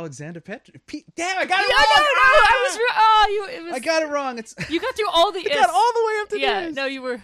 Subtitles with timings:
[0.00, 0.80] Alexander Petri.
[0.86, 1.86] Pe- Damn, I got it No, wrong.
[1.96, 2.76] no, no, I was.
[2.76, 3.56] Re- oh, you.
[3.58, 3.74] It was.
[3.74, 4.38] I got it wrong.
[4.38, 5.40] It's You got through all the.
[5.50, 6.60] I got all the way up to Yeah.
[6.66, 6.74] this.
[6.74, 7.20] No, you were.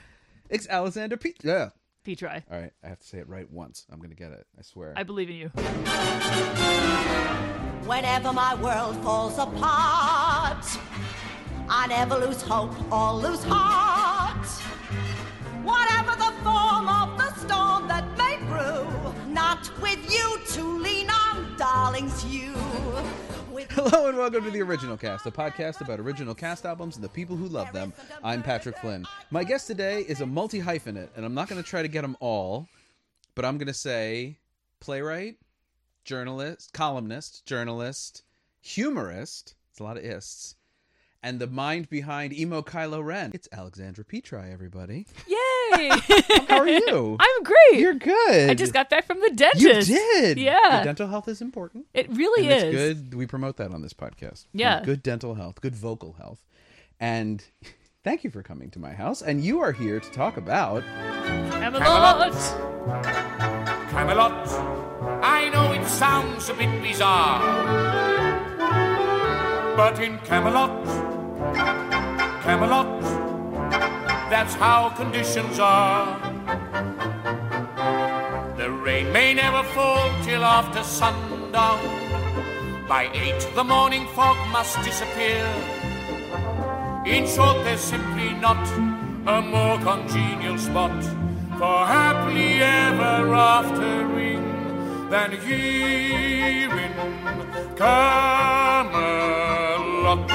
[0.50, 1.39] It's Alexander Pete.
[1.42, 1.70] Yeah.
[2.04, 2.28] Petri.
[2.28, 3.84] All right, I have to say it right once.
[3.91, 4.47] I'm gonna get it.
[4.58, 4.92] I swear.
[4.97, 5.49] I believe in you.
[7.86, 10.64] Whenever my world falls apart,
[11.68, 14.46] I never lose hope or lose heart.
[15.64, 18.86] Whatever the form of the storm that may brew,
[19.32, 22.55] not with you to lean on, darlings, you.
[23.89, 27.08] Hello and welcome to the Original Cast, a podcast about original cast albums and the
[27.08, 27.93] people who love them.
[28.25, 29.07] I'm Patrick Flynn.
[29.31, 32.03] My guest today is a multi hyphenate, and I'm not going to try to get
[32.03, 32.67] them all,
[33.37, 34.39] but I'm going to say
[34.80, 35.37] playwright,
[36.05, 38.25] journalist, columnist, journalist,
[38.61, 39.55] humorist.
[39.71, 40.57] It's a lot of ists.
[41.23, 43.30] And the mind behind emo Kylo Ren.
[43.35, 45.07] It's Alexandra Petri, everybody.
[45.29, 45.55] Yay!
[46.48, 47.16] How are you?
[47.20, 47.80] I'm great.
[47.80, 48.51] You're good.
[48.51, 49.88] I just got back from the dentist.
[49.88, 50.38] You did.
[50.38, 50.77] Yeah.
[50.77, 51.87] Your dental health is important.
[51.95, 52.62] It really and is.
[52.62, 53.15] it's good.
[53.15, 54.47] We promote that on this podcast.
[54.52, 54.83] Yeah.
[54.84, 56.45] Good dental health, good vocal health.
[57.01, 57.45] And
[58.04, 59.23] thank you for coming to my house.
[59.23, 60.82] And you are here to talk about
[61.51, 62.32] Camelot.
[63.91, 64.86] Camelot.
[65.22, 67.41] I know it sounds a bit bizarre,
[69.76, 70.84] but in Camelot,
[72.42, 73.02] Camelot,
[74.30, 76.19] that's how conditions are.
[78.56, 81.78] The rain may never fall till after sundown.
[82.88, 85.44] By eight, the morning fog must disappear.
[87.06, 88.66] In short, there's simply not
[89.27, 91.02] a more congenial spot
[91.58, 94.44] for happily ever aftering
[95.10, 96.92] than here in
[99.06, 100.30] Camelot.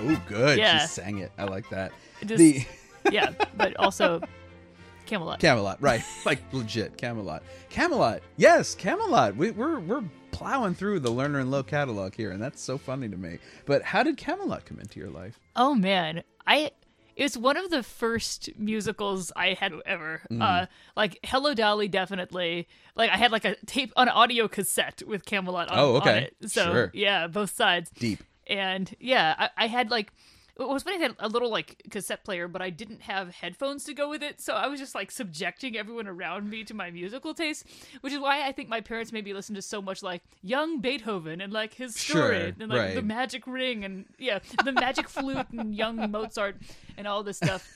[0.00, 0.58] Oh good.
[0.58, 0.80] Yeah.
[0.80, 1.30] She sang it.
[1.38, 1.92] I like that.
[2.24, 2.64] Just- the
[3.10, 4.20] yeah, but also
[5.06, 5.40] Camelot.
[5.40, 6.02] Camelot, right.
[6.26, 7.42] Like legit Camelot.
[7.70, 8.20] Camelot.
[8.36, 9.36] Yes, Camelot.
[9.36, 13.08] We, we're we're plowing through the Lerner and Loewe catalog here, and that's so funny
[13.08, 13.38] to me.
[13.66, 15.40] But how did Camelot come into your life?
[15.56, 16.70] Oh man, I
[17.16, 20.22] it was one of the first musicals I had ever.
[20.30, 20.40] Mm.
[20.42, 20.66] Uh,
[20.96, 22.68] like Hello Dolly, definitely.
[22.94, 25.70] Like I had like a tape, an audio cassette with Camelot.
[25.70, 26.10] On, Oh, okay.
[26.10, 26.36] on it.
[26.46, 26.90] So Sure.
[26.94, 27.90] yeah, both sides.
[27.90, 28.22] Deep.
[28.46, 30.12] And yeah, I, I had like.
[30.58, 30.96] It was funny.
[30.96, 34.24] I had a little like cassette player, but I didn't have headphones to go with
[34.24, 37.64] it, so I was just like subjecting everyone around me to my musical taste,
[38.00, 40.80] which is why I think my parents made me listen to so much like young
[40.80, 42.94] Beethoven and like his story Sure, and like right.
[42.96, 46.56] the magic ring and yeah, the magic flute and young Mozart
[46.96, 47.68] and all this stuff.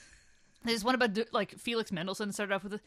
[0.65, 2.79] There's one about like Felix Mendelssohn started off with a,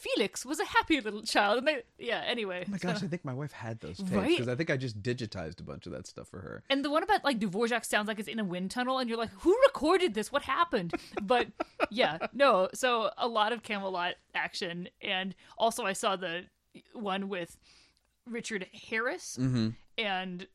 [0.00, 2.22] Felix was a happy little child, and they yeah.
[2.26, 4.28] Anyway, Oh my gosh, kinda- I think my wife had those tapes Right?
[4.30, 6.62] because I think I just digitized a bunch of that stuff for her.
[6.70, 9.18] and the one about like Dvorak sounds like it's in a wind tunnel, and you're
[9.18, 10.32] like, who recorded this?
[10.32, 10.94] What happened?
[11.22, 11.48] But
[11.90, 12.68] yeah, no.
[12.74, 16.44] So a lot of Camelot action, and also I saw the
[16.94, 17.56] one with
[18.26, 19.36] Richard Harris
[19.98, 20.46] and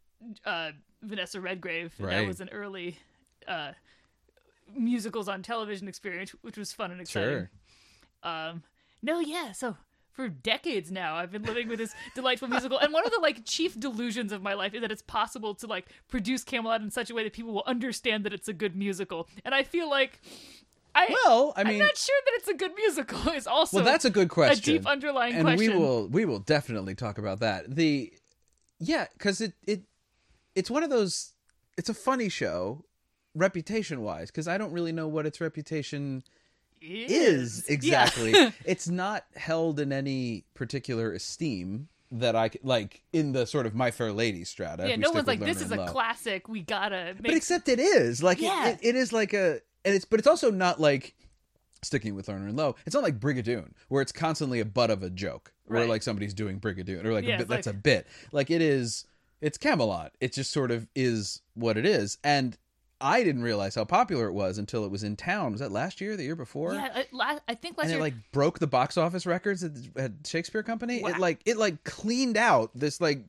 [0.45, 1.93] uh, Vanessa Redgrave.
[1.99, 2.97] and That was an early
[3.47, 3.73] uh,
[4.75, 7.29] musicals on television experience, which was fun and exciting.
[7.29, 7.49] Sure.
[8.23, 8.63] Um,
[9.05, 9.51] no, yeah.
[9.51, 9.77] So
[10.11, 13.45] for decades now, I've been living with this delightful musical, and one of the like
[13.45, 17.09] chief delusions of my life is that it's possible to like produce Camelot in such
[17.09, 19.27] a way that people will understand that it's a good musical.
[19.43, 20.21] And I feel like
[20.95, 23.29] I Well, I mean, I'm not sure that it's a good musical.
[23.33, 24.75] Is also well, that's a good question.
[24.75, 25.73] A deep underlying and question.
[25.73, 27.75] we will we will definitely talk about that.
[27.75, 28.11] The
[28.79, 29.83] yeah, because it it
[30.55, 31.33] it's one of those.
[31.77, 32.85] It's a funny show,
[33.33, 36.23] reputation wise, because I don't really know what its reputation
[36.81, 37.73] is Yeah.
[37.73, 38.33] exactly.
[38.65, 43.91] it's not held in any particular esteem that I like in the sort of My
[43.91, 44.87] Fair Lady strata.
[44.87, 45.87] Yeah, no one's like this is a Loewe.
[45.87, 46.47] classic.
[46.47, 47.23] We gotta make.
[47.23, 48.69] But except it is like Yeah.
[48.69, 51.15] it, it is like a and it's but it's also not like
[51.81, 52.75] sticking with Lerner and Loewe.
[52.85, 56.33] It's not like Brigadoon where it's constantly a butt of a joke or like somebody's
[56.33, 58.07] doing Brigadoon or like Yeah, a bit, it's that's like- a bit.
[58.31, 59.05] Like it is
[59.41, 60.13] it's Camelot.
[60.21, 62.57] It just sort of is what it is and
[63.01, 65.51] I didn't realize how popular it was until it was in town.
[65.51, 66.73] Was that last year, the year before?
[66.73, 68.01] yeah, I, I think last and it year.
[68.01, 71.01] like broke the box office records at, at Shakespeare Company.
[71.01, 71.09] Wow.
[71.09, 73.25] It like it like cleaned out this like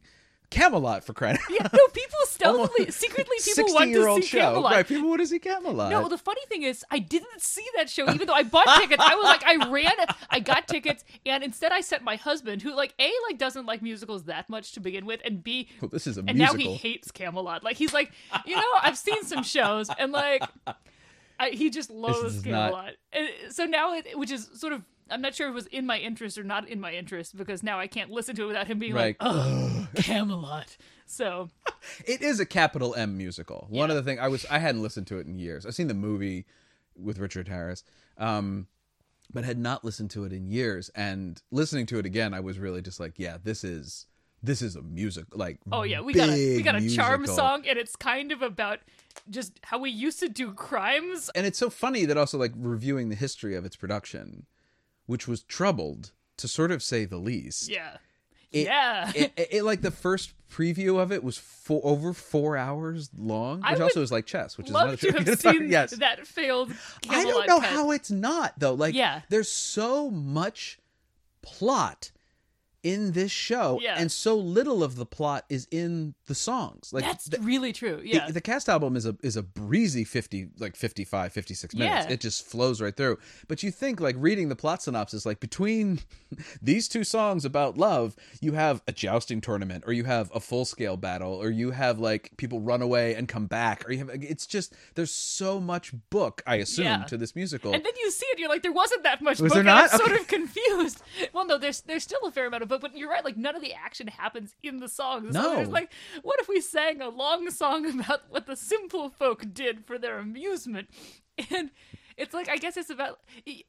[0.50, 1.41] Camelot for credit.
[1.50, 2.05] yeah, no, people
[2.36, 4.72] stealthily, secretly, people want to see show, Camelot.
[4.72, 4.86] right?
[4.86, 5.91] People want to see Camelot.
[5.91, 9.03] No, the funny thing is, I didn't see that show, even though I bought tickets.
[9.04, 9.92] I was like, I ran,
[10.30, 13.83] I got tickets, and instead I sent my husband, who like a like doesn't like
[13.83, 16.74] musicals that much to begin with, and b Well, this is a and now he
[16.74, 17.65] hates Camelot.
[17.65, 18.12] Like he's like,
[18.44, 20.42] you know, I've seen some shows, and like,
[21.38, 22.92] I, he just loathes is not- Camelot.
[23.12, 24.83] And so now, it, which is sort of.
[25.10, 27.62] I'm not sure if it was in my interest or not in my interest because
[27.62, 29.16] now I can't listen to it without him being Right.
[29.20, 30.76] like, "Oh, Camelot."
[31.06, 31.50] So
[32.06, 33.66] It is a capital M musical.
[33.70, 33.97] One Yeah.
[33.97, 35.64] of the things I was I hadn't listened to it in years.
[35.66, 36.44] I've seen the movie
[36.97, 37.84] with Richard Harris,
[38.18, 38.66] um,
[39.32, 40.88] but had not listened to it in years.
[40.94, 44.06] And listening to it again, I was really just like, yeah, this is
[44.42, 47.64] this is a music like Oh yeah, we got a we got a charm song,
[47.68, 48.80] and it's kind of about
[49.30, 51.30] just how we used to do crimes.
[51.34, 54.47] and it's so funny that also like reviewing the history of its production,
[55.06, 57.68] which was troubled to sort of say the least.
[57.70, 57.97] Yeah,
[58.53, 59.10] It- yeah.
[59.14, 63.62] it, it, it- like the first preview of it was four, over four hours long,
[63.68, 65.91] which also is like chess, which is Love to have seen yes.
[65.97, 66.72] that failed.
[67.08, 68.74] I don't know how it's not though.
[68.74, 69.22] Like, Yeah.
[69.28, 70.78] there's so much
[71.42, 72.10] plot
[72.86, 73.97] in this show, Yeah.
[73.98, 76.92] and so little of the plot is in the songs.
[76.92, 78.00] Like That's the, really true.
[78.04, 82.12] Yeah, the, cast album is a is a breezy 50 like 55 56 minutes Yeah.
[82.12, 83.18] it just flows right through
[83.48, 85.98] but you think like reading the plot synopsis like between
[86.62, 90.65] these two songs about love you have a jousting tournament or you have a full
[90.65, 94.10] scale battle or you have like people run away and come back or you have
[94.12, 97.04] it's just there's so much book i assume Yeah.
[97.04, 99.50] to this musical and then you see it, you're like, there wasn't that much Was
[99.50, 99.92] book, there not?
[99.92, 101.03] I'm sort of confused.
[101.33, 103.24] Well, no, there's there's still a fair amount of book, but you're right.
[103.24, 105.34] Like none of the action happens in the songs.
[105.34, 105.56] So No.
[105.56, 105.92] there's like,
[106.22, 110.18] what if we sang a long song about what the simple folk did for their
[110.18, 110.88] amusement?
[111.50, 111.70] And
[112.16, 113.18] it's like I guess it's about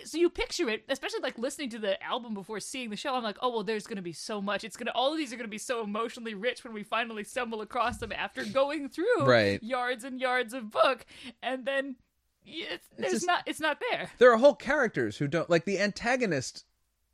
[0.06, 3.14] so you picture it, especially like listening to the album before seeing the show.
[3.14, 4.64] I'm like, oh well, there's gonna be so much.
[4.64, 7.60] It's gonna all of these are gonna be so emotionally rich when we finally stumble
[7.60, 9.62] across them after going through Right.
[9.62, 11.06] yards and yards of book,
[11.44, 11.98] and then
[12.46, 14.12] it's, there's just- not it's not there.
[14.18, 16.64] there are whole characters who don't like the antagonist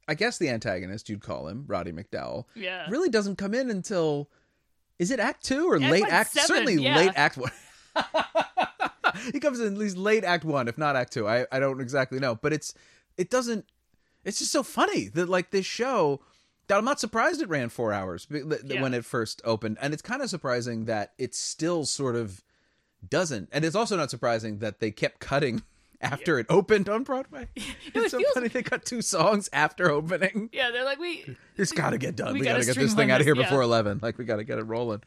[0.08, 2.88] i guess the antagonist you'd call him roddy mcdowall Yeah.
[2.90, 4.30] really doesn't come in until
[5.00, 6.96] is it act two or Act late like act seven, certainly yeah.
[6.98, 7.52] late act one
[9.32, 11.82] he comes in at least late act one if not act two i i don't
[11.82, 12.74] exactly know but it's
[13.18, 13.66] it doesn't
[14.24, 16.20] it's just so funny that like this show
[16.68, 18.82] that i'm not surprised it ran four hours Yeah.
[18.82, 22.44] when it first opened and it's kind of surprising that it still sort of
[23.08, 25.62] doesn't and it's also not surprising that they kept cutting
[26.04, 27.64] after it opened on broadway it
[27.96, 31.36] it's so feels- funny they cut two songs after opening Yeah, they're like we.
[31.58, 32.34] it's got to get done.
[32.34, 33.44] We We, got gotta get this thing out of here yeah.
[33.44, 34.00] before eleven.
[34.02, 35.02] Like we got to get it rolling.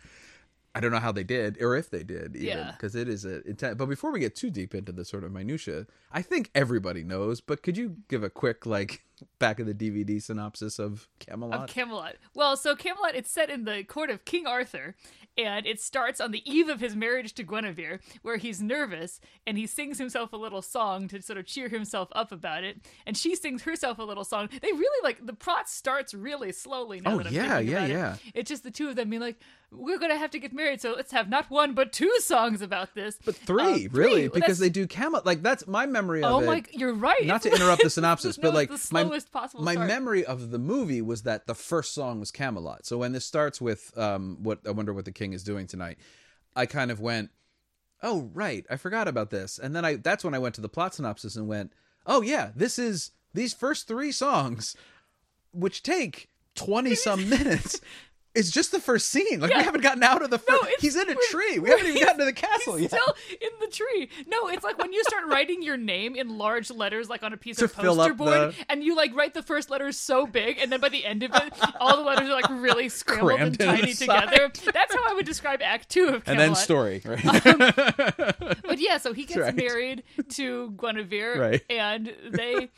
[0.75, 2.73] I don't know how they did, or if they did, even Yeah.
[2.73, 3.77] because it is a intense.
[3.77, 7.41] But before we get too deep into the sort of minutia, I think everybody knows.
[7.41, 9.03] But could you give a quick like
[9.39, 11.61] back of the DVD synopsis of Camelot?
[11.71, 12.17] Of Camelot.
[12.35, 14.95] Well, so Camelot, it's set in the court of King Arthur,
[15.39, 19.57] and it starts on the eve of his marriage to Guinevere, where he's nervous and
[19.59, 23.17] he sings himself a little song to sort of cheer himself up about it, and
[23.17, 24.49] she sings herself a little song.
[24.63, 27.01] They really like the plot starts really slowly.
[27.01, 27.93] Now Oh, that I'm yeah, thinking yeah, about it.
[27.93, 28.17] yeah.
[28.35, 29.39] It's just the two of them being like,
[29.71, 32.95] "We're gonna have to get married, so let's have not one but two songs about
[32.95, 34.41] this." but three, Uh, really, three.
[34.41, 35.27] because they do Camelot.
[35.27, 36.47] Like that's my memory of Oh it.
[36.47, 36.65] my!
[36.73, 37.25] You're right.
[37.27, 39.89] Not to interrupt the synopsis, No, but like the my slowest possible my start.
[39.89, 42.87] memory of the movie was that the first song was Camelot.
[42.87, 45.99] So when this starts with um, what I wonder what the king is doing tonight,
[46.55, 47.31] I kind of went,
[48.03, 50.69] oh right, I forgot about this, and then I that's when I went to the
[50.69, 51.73] plot synopsis and went,
[52.07, 54.77] oh yeah, this is these first three songs,
[55.53, 57.81] which take twenty some minutes.
[58.37, 59.41] It's just the first scene.
[59.41, 59.59] Like Yeah.
[59.59, 60.63] we haven't gotten out of the No, first.
[60.65, 61.59] it's- he's in a tree.
[61.59, 63.01] We haven't even gotten to the castle He's yet.
[63.01, 64.09] still in the tree.
[64.27, 67.37] No, it's like when you start writing your name in large letters, like on a
[67.37, 70.59] piece To of poster board, the- and you like write the first letters so big,
[70.59, 73.61] and then by the end of it, all the letters are like really scrambled Crammed
[73.61, 74.51] and tiny together.
[74.73, 76.29] That's how I would describe Act Two of Camelot.
[76.29, 77.03] and then story.
[77.05, 77.25] Right.
[78.67, 79.55] But yeah, so he gets right.
[79.55, 81.63] married to Guinevere, Right.
[81.71, 82.69] and they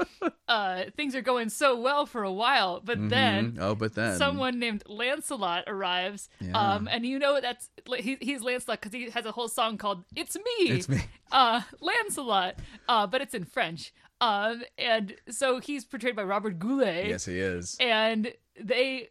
[0.46, 4.58] uh things are going so well for a while, but then oh, but then someone
[4.58, 6.29] named Lancelot arrives.
[6.41, 6.53] Yeah.
[6.59, 10.05] Um, and you know that's he, he's Lancelot because he has a whole song called
[10.17, 10.99] "It's Me." It's me.
[11.32, 12.55] Uh, Lancelot.
[12.89, 13.93] Uh, but it's in French.
[14.20, 17.06] Um, and so he's portrayed by Robert Goulet.
[17.06, 17.77] Yes, he is.
[17.81, 19.11] And they,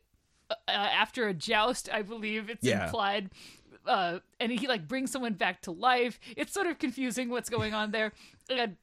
[0.50, 2.86] uh, after a joust, I believe it's Yeah.
[2.86, 3.30] implied.
[3.86, 6.20] Uh, and he like brings someone back to life.
[6.36, 8.12] It's sort of confusing what's going on there.
[8.50, 8.78] And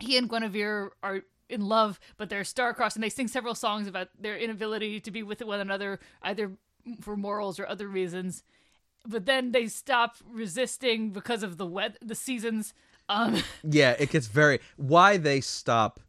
[0.00, 4.08] he and Guinevere are in love, but they're star-crossed, and they sing several songs about
[4.18, 6.52] their inability to be with one another, either
[7.00, 8.42] for morals or other reasons.
[9.06, 12.74] But then they stop resisting because of the wet the seasons.
[13.08, 16.00] Um, Yeah, it gets very why they stop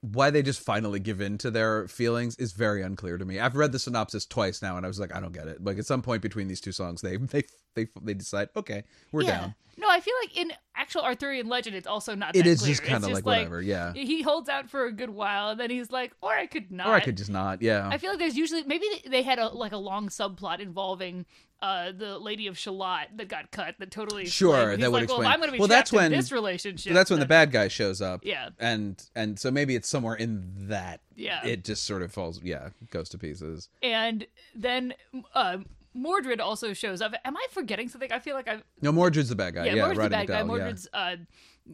[0.00, 3.40] why they just finally give in to their feelings is very unclear to me.
[3.40, 5.62] I've read the synopsis twice now and I was like I don't get it.
[5.62, 7.42] Like at some point between these two songs they they
[7.74, 9.40] they they decide, okay, we're yeah.
[9.40, 9.54] down.
[9.80, 12.34] No, I feel like in actual Arthurian legend, it's also not.
[12.34, 12.68] It that is clear.
[12.72, 13.92] just kinda It's like whatever, yeah.
[13.94, 16.88] he holds out for a good while, and then he's like, "Or I could not."
[16.88, 17.62] Or I could just not.
[17.62, 17.88] Yeah.
[17.88, 21.26] I feel like there's usually maybe they- had a like a long subplot involving
[21.62, 24.70] uh the Lady of Shalott that got cut that totally Sure.
[24.72, 25.28] He's that would like, well, explain.
[25.28, 26.90] if I'm going to be Well, that's when- this relationship.
[26.90, 28.24] So that's when the bad guy shows up.
[28.24, 28.48] Yeah.
[28.58, 31.02] And and so maybe it's somewhere in that.
[31.14, 31.44] Yeah.
[31.46, 33.68] It just sort of falls yeah, goes to pieces.
[33.80, 34.94] and then
[35.34, 35.58] uh
[35.94, 37.14] Mordred also shows up.
[37.24, 38.12] Am I forgetting something?
[38.12, 39.66] I feel like I'm No, Mordred's the bad guy.
[39.66, 40.42] yeah, Yeah, Mordred's the bad guy.
[40.42, 40.64] McDowall, yeah.
[40.64, 41.16] Mordred's uh,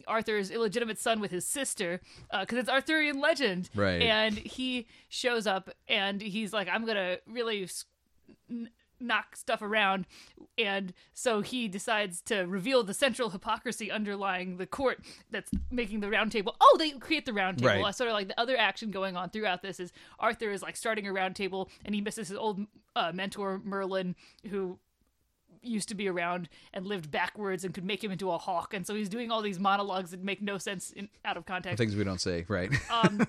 [0.07, 2.01] Arthur's illegitimate son with his sister,
[2.41, 3.69] because it's Arthurian legend.
[3.75, 4.01] Right.
[4.01, 7.67] And he shows up and he's like, "I'm gonna really
[9.05, 10.05] knock stuff around,
[10.57, 14.99] and so he decides to reveal the central hypocrisy underlying the court
[15.31, 16.55] that's making the round table.
[16.59, 17.83] Oh, they create the round table.
[17.83, 17.95] Right.
[17.95, 21.07] Sort of like the other action going on throughout this is Arthur is like starting
[21.07, 22.59] a round table, and he misses his old
[22.95, 24.15] uh, mentor Merlin,
[24.49, 24.79] who
[25.67, 28.85] used to be around and lived backwards and could make him into a hawk and
[28.85, 31.95] so he's doing all these monologues that make no sense in, out of context Things
[31.95, 32.71] we don't say, right?
[32.91, 33.27] um,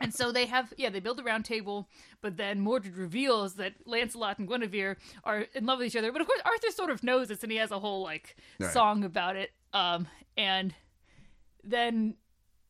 [0.00, 1.88] and so they have, yeah, they build a round table,
[2.20, 6.12] but then Mordred reveals that Lancelot and Guinevere are in love with each other.
[6.12, 8.72] But of course, Arthur sort of knows this, and he has a whole like Right.
[8.72, 9.52] song about it.
[9.72, 10.74] Um, and
[11.62, 12.14] then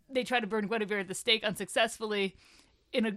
[0.08, 2.36] they try to burn Guinevere at the stake unsuccessfully.
[2.92, 3.12] In a,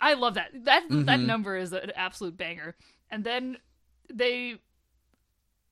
[0.00, 2.76] I love that that that number is an absolute banger.
[3.10, 3.58] And then
[4.12, 4.56] they,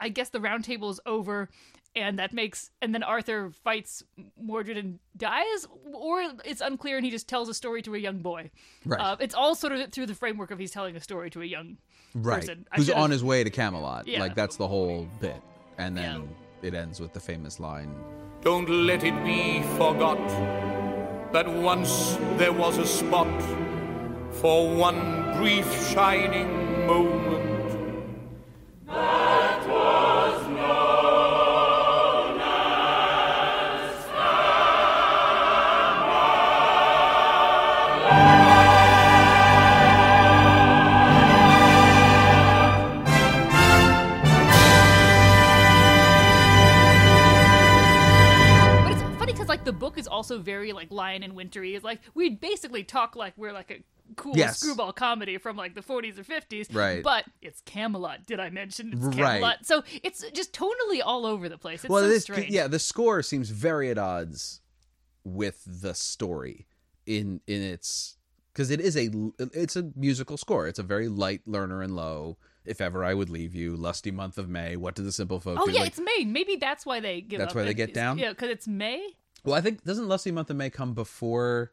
[0.02, 1.49] I guess the round table is over,
[1.94, 4.02] and that makes and then Arthur fights
[4.40, 8.18] Mordred and dies, or it's unclear, and he just tells a story to a young
[8.18, 8.50] boy.
[8.85, 9.00] Right.
[9.00, 11.44] Uh, it's all sort of through the framework of he's telling a story to a
[11.44, 11.78] young
[12.14, 12.40] right.
[12.40, 12.66] person.
[12.73, 14.09] I Who's should've- on his way to Camelot?
[14.09, 14.21] Yeah.
[14.21, 15.40] Like that's the whole bit,
[15.78, 16.28] and then
[16.62, 17.94] it ends with the famous line.
[18.42, 20.18] Don't let it be forgot
[21.32, 23.40] that once there was a spot
[24.32, 27.22] for one brief shining moment.
[51.92, 53.82] Like we basically talk like we're like a
[54.16, 54.58] cool Yes.
[54.58, 56.75] screwball comedy from like the 40s or 50s.
[56.75, 57.02] Right.
[57.02, 58.26] But it's Camelot.
[58.26, 59.16] Did I mention it's Right.
[59.40, 59.64] Camelot?
[59.64, 61.84] So it's just tonally all over the place.
[61.84, 62.50] It's well, so it is, strange.
[62.50, 62.66] yeah.
[62.68, 64.61] The score seems very at odds
[65.25, 66.66] with the story
[67.06, 68.16] in in its
[68.52, 69.08] because it is a
[69.38, 70.66] it's a musical score.
[70.66, 72.37] It's a very light Lerner and Loewe.
[72.64, 74.76] If ever I would leave you, lusty month of May.
[74.76, 75.72] What do the simple folk Oh do?
[75.72, 76.25] yeah, Like- it's May.
[76.25, 77.56] Maybe that's why they give That's up.
[77.56, 78.18] why they get down?
[78.18, 79.04] Yeah, because it's May.
[79.44, 81.72] well, I think doesn't lusty month of May come before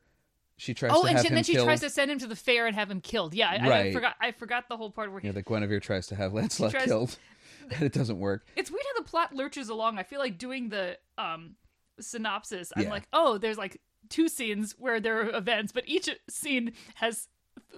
[0.59, 1.65] she tries Oh, to and she, him then she killed?
[1.65, 3.33] tries to send him to the fair and have him killed.
[3.33, 3.93] Yeah, I, I Right.
[3.93, 4.15] forgot.
[4.21, 6.85] I forgot the whole part where he, Yeah, the Guinevere tries to have Lancelot tries-
[6.85, 7.17] killed,
[7.71, 8.45] and it doesn't work.
[8.55, 9.97] it's weird how the plot lurches along.
[9.97, 11.55] I feel like doing the um
[11.99, 12.89] synopsis, I'm Yeah.
[12.91, 17.27] like, oh, there's like two scenes where there are events, but each scene has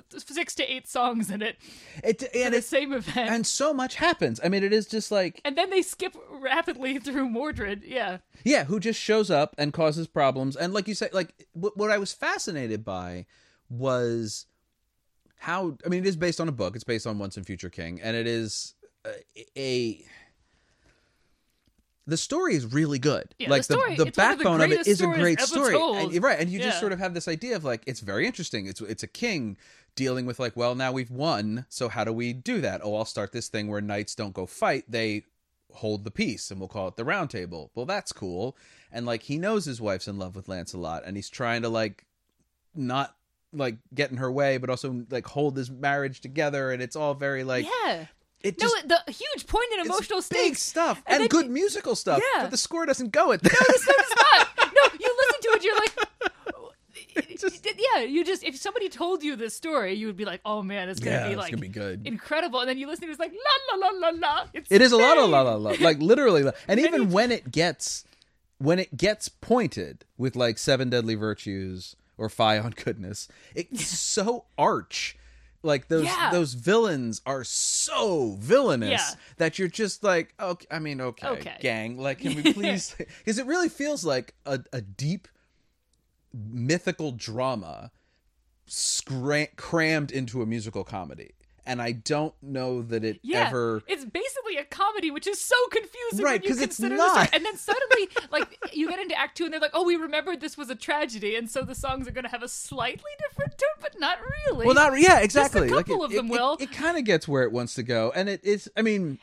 [0.10, 1.58] six to eight songs in it
[2.04, 3.30] It and the same event.
[3.30, 4.40] and so much happens.
[4.44, 7.84] I mean, it is just like and then they skip rapidly through Mordred.
[7.84, 8.18] Yeah.
[8.44, 10.56] Yeah, who just shows up and causes problems.
[10.56, 13.26] And like you say, like what, what I was fascinated by
[13.70, 14.46] was
[15.38, 16.76] how I mean, it is based on a book.
[16.76, 18.74] It's based on Once and Future King, and it is
[19.06, 19.50] a.
[19.58, 20.06] a
[22.08, 23.34] the story is really good.
[23.38, 25.40] Yeah, like the story- the, it's one of the backbone of it is a great
[25.42, 26.40] story, and, right?
[26.40, 28.66] And you just sort of have this idea of like it's very interesting.
[28.68, 29.58] It's it's a king
[29.96, 32.82] dealing with like, well, now we've won, so how do we do that?
[32.84, 35.26] Oh, I'll start this thing where knights don't go fight; they
[35.74, 37.72] hold the peace, and we'll call it the Round Table.
[37.76, 38.58] Well, that's cool.
[38.92, 42.06] And like he knows his wife's in love with Lancelot, and he's trying to like
[42.74, 43.16] not
[43.54, 47.14] like get in her way, but also like hold his marriage together, and it's all
[47.14, 48.06] very like yeah.
[48.44, 48.88] It No, just.
[48.88, 50.62] the huge point and it's emotional big stakes.
[50.64, 52.44] stuff And and, good you- musical stuff, Yeah.
[52.44, 53.52] but the score doesn't go at that.
[53.52, 54.48] No, it's not.
[54.74, 59.36] No, you listen to it, you're like, just- yeah, you just if somebody told you
[59.36, 61.68] this story, you would be like, oh man, it's gonna Yeah, be like gonna be
[61.68, 62.08] good.
[62.08, 62.60] incredible.
[62.62, 64.48] And then you listen to it, it's like la la la la la.
[64.54, 67.32] It's It is a lot of la la la, like literally, la- and even when
[67.32, 68.06] it gets
[68.58, 74.46] when it gets pointed with like seven deadly virtues or fie on goodness, it's so
[74.58, 75.18] arch.
[75.64, 76.32] Like those Yeah.
[76.32, 79.10] those villains are so villainous Yeah.
[79.38, 81.58] that you're just like, okay, I mean, okay, Okay.
[81.60, 82.96] gang, like, can we please?
[82.98, 85.28] Because it really feels like a, a deep
[86.34, 87.92] mythical drama
[88.68, 91.32] scra- crammed into a musical comedy.
[91.66, 95.56] And I don't know that it Yeah, ever it's basically a comedy, which is so
[95.70, 97.30] confusing Right, when you 'cause it's consider the not.
[97.34, 100.42] And then suddenly, like you get into Act Two, and they're like, "Oh, we remembered
[100.42, 103.58] this was a tragedy, and so the songs are going to have a slightly different
[103.58, 105.04] tune, but not really." Well, not really.
[105.04, 105.70] yeah, exactly.
[105.70, 106.54] Like, couple it- of them it, will.
[106.54, 108.70] It, it kind of gets where it wants to go, and it is.
[108.76, 109.20] I mean,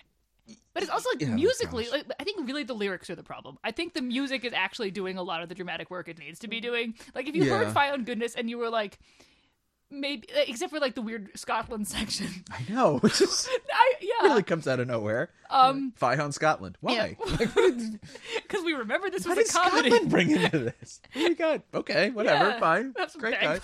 [0.75, 3.25] But it's also like Yeah, oh musically, like, I think really the lyrics are the
[3.25, 3.59] problem.
[3.65, 6.39] I think the music is actually doing a lot of the dramatic work it needs
[6.39, 6.63] to be mm.
[6.63, 6.95] doing.
[7.17, 7.65] Like if you Yeah.
[7.65, 8.99] heard Fie on Goodness and you were like,
[9.91, 14.43] maybe except for like the weird Scotland section, I know it just I, yeah, really
[14.43, 15.31] comes out of nowhere.
[15.51, 16.77] um, Five on Scotland.
[16.81, 17.17] Why?
[17.27, 17.27] Yeah.
[17.39, 17.55] Like,
[18.43, 19.91] because we remember this was what a did comedy.
[19.91, 21.01] Scotland bring into this?
[21.15, 21.63] You got?
[21.75, 22.95] Okay, whatever, Yeah, fine.
[23.19, 23.61] Great guy.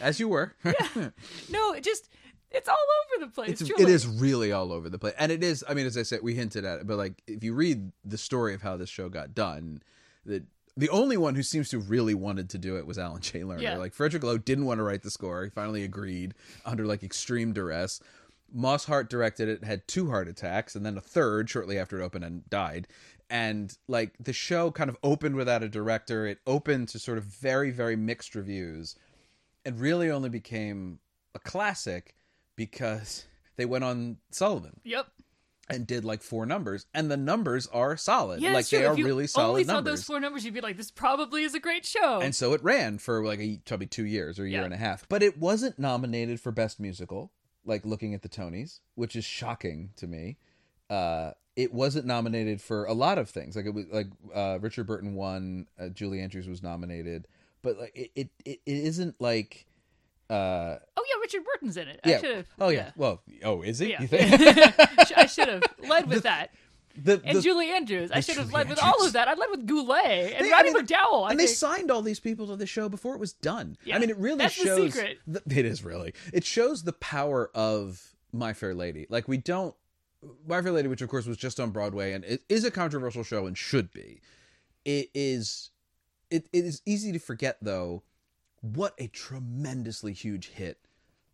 [0.00, 0.54] As you were.
[0.64, 1.08] yeah.
[1.50, 2.08] No, it just
[2.50, 2.76] it's all
[3.16, 3.60] over the place.
[3.60, 5.64] it's it is really all over the place, and it is.
[5.68, 8.18] I mean, as I said, we hinted at it, but like if you read the
[8.18, 9.82] story of how this show got done,
[10.24, 10.44] that
[10.76, 13.62] the only one who seems to really wanted to do it was Alan Jay Lerner.
[13.62, 13.78] Yeah.
[13.78, 15.44] Like Frederick Loewe didn't want to write the score.
[15.44, 18.00] He finally agreed under like extreme duress.
[18.52, 22.04] Moss Hart directed it, had two heart attacks, and then a third shortly after it
[22.04, 22.86] opened and died.
[23.28, 26.26] And like the show kind of opened without a director.
[26.26, 28.94] It opened to sort of very, very mixed reviews,
[29.64, 31.00] and really only became
[31.34, 32.14] a classic
[32.54, 35.08] because they went on Sullivan Yep.
[35.68, 38.40] And did like four numbers, and the numbers are solid.
[38.40, 39.92] Yeah, like they are really solid only saw numbers.
[40.00, 42.62] those four numbers, you'd be like, "This probably is a great show." And so it
[42.62, 44.64] ran for like a, probably two years or a year Yeah.
[44.66, 45.08] and a half.
[45.08, 47.32] But it wasn't nominated for Best Musical,
[47.64, 50.36] like looking at the Tonys, which is shocking to me.
[50.88, 53.56] Uh, it wasn't nominated for a lot of things.
[53.56, 57.26] Like it was like uh, Richard Burton won, uh, Julie Andrews was nominated,
[57.62, 59.66] but like it, it, it isn't like.
[60.28, 62.00] Uh, oh yeah, Richard Burton's in it.
[62.04, 62.16] yeah.
[62.16, 62.46] I should have.
[62.60, 62.90] oh yeah.
[62.96, 63.90] Well, oh, is it?
[63.90, 64.02] Yeah.
[64.02, 65.16] You think?
[65.16, 66.50] I should have led with that.
[67.00, 68.10] the, And the- Julie Andrews.
[68.10, 69.28] I should have led with all of that.
[69.28, 71.26] I led with Goulet and They- Roddy I mean, McDowall.
[71.28, 73.76] I and they signed all these people to the show before it was done.
[73.84, 74.94] Yeah, I mean, it really that's the shows.
[74.94, 75.18] secret.
[75.26, 76.12] th- it is really.
[76.32, 79.06] It shows the power of My Fair Lady.
[79.08, 79.74] Like we don't.
[80.48, 83.22] My Fair Lady, which of course was just on Broadway and it is a controversial
[83.22, 84.20] show and should be.
[84.84, 85.70] It is.
[86.30, 88.02] It, it is easy to forget though
[88.74, 90.78] what a tremendously huge hit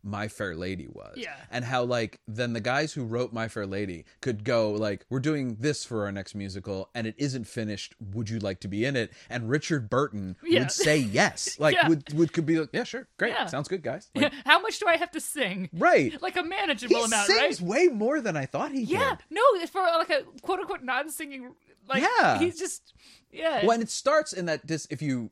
[0.05, 1.13] my Fair Lady was.
[1.15, 1.33] Yeah.
[1.49, 5.21] And how like then the guys who wrote My Fair Lady could go like, We're
[5.21, 7.95] doing this for our next musical and it isn't finished.
[8.11, 9.13] Would you like to be in it?
[9.29, 10.59] And Richard Burton Yeah.
[10.59, 11.57] would say yes.
[11.57, 11.87] Like Yeah.
[11.87, 13.29] would would could be like, Yeah, sure, great.
[13.31, 13.45] Yeah.
[13.45, 14.11] Sounds good, guys.
[14.13, 15.69] Like, How much do I have to sing?
[15.71, 16.13] right.
[16.21, 17.69] Like a He manageable amount, sings right?
[17.69, 19.11] way more than I thought he Yeah.
[19.11, 19.19] did.
[19.29, 21.53] No, it's for like a quote unquote non singing.
[21.87, 22.39] Like Yeah.
[22.39, 22.93] he's just
[23.31, 23.65] yeah.
[23.65, 25.31] When it starts in that dis if you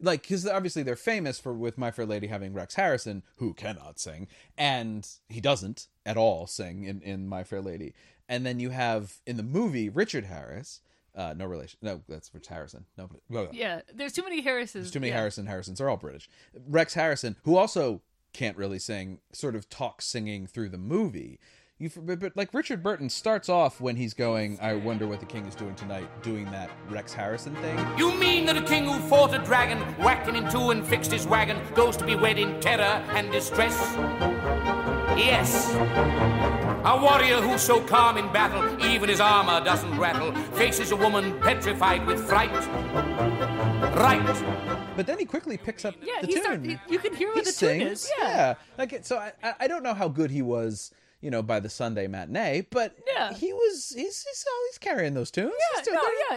[0.00, 3.98] like because obviously they're famous for with my fair lady having rex harrison who cannot
[3.98, 7.94] sing and he doesn't at all sing in, in my fair lady
[8.28, 10.80] and then you have in the movie richard harris
[11.14, 13.80] uh no relation no that's rich harrison no well, yeah.
[13.94, 14.74] There's too many Harrises.
[14.74, 15.18] there's too many yeah.
[15.18, 16.28] harrison harrisons are all british
[16.68, 21.40] rex harrison who also can't really sing sort of talks singing through the movie
[21.78, 25.26] you but, but like richard burton starts off when he's going i wonder what the
[25.26, 28.98] king is doing tonight doing that rex harrison thing You mean that a king who
[29.08, 32.58] fought a dragon, whacking in two and fixed his wagon, goes to be wed in
[32.60, 33.74] terror and distress?
[35.16, 35.72] Yes.
[36.84, 41.38] A warrior who's so calm in battle, even his armor doesn't rattle, faces a woman
[41.40, 42.52] petrified with fright.
[43.96, 44.22] Right.
[44.96, 46.42] But then he quickly picks up Yeah, the he tune.
[46.42, 48.54] start- he- you can hear what he the tune is, yeah.
[48.78, 51.60] Like it- so, I I I don't know how good he was, you know, by
[51.60, 53.32] the Sunday matinee, but Yeah.
[53.32, 53.92] he was.
[53.96, 55.52] He's he's, oh, he's carrying those tunes.
[55.76, 56.36] Yeah, doing- no,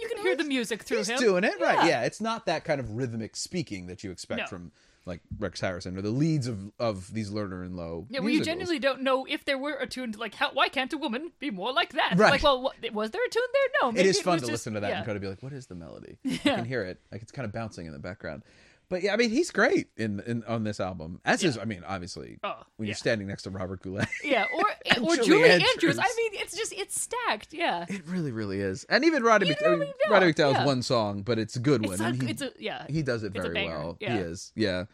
[0.00, 1.18] you can hear the music through he's him.
[1.18, 1.86] doing it right.
[1.86, 4.46] Yeah, it's not that kind of rhythmic speaking that you expect No.
[4.46, 4.72] from
[5.08, 8.06] like Rex Harrison or the leads of of these Lerner and Loewe.
[8.10, 10.68] Yeah, where you genuinely don't know if there were a tune to like how why
[10.68, 12.14] can't a woman be more like that?
[12.16, 12.32] Right.
[12.32, 13.92] Like, well, what, was there a tune there?
[13.92, 13.98] No.
[14.00, 14.96] It is fun was to just- listen to that yeah.
[14.96, 17.30] and kind of be like, "What is the melody?" You can hear it, like it's
[17.30, 18.42] kind of bouncing in the background.
[18.88, 21.20] But yeah, I mean, he's great in, in on this album.
[21.24, 22.90] As is, I mean, obviously, Oh, when yeah.
[22.90, 24.06] you're standing next to Robert Goulet.
[24.24, 24.62] Yeah, or
[25.02, 25.70] or Julie Julie, Andrews.
[25.74, 25.98] Andrews.
[25.98, 27.52] I mean, it's just it's stacked.
[27.52, 28.84] Yeah, It really, really is.
[28.88, 30.64] And even Roddy, Mc, I mean, really Roddy McDowall's yeah.
[30.66, 31.94] one song, but it's a good one.
[31.94, 32.86] it's a, and he, it's a yeah.
[32.88, 33.96] he does it it's very well.
[34.00, 34.12] yeah.
[34.14, 34.52] He is.
[34.54, 34.84] Yeah.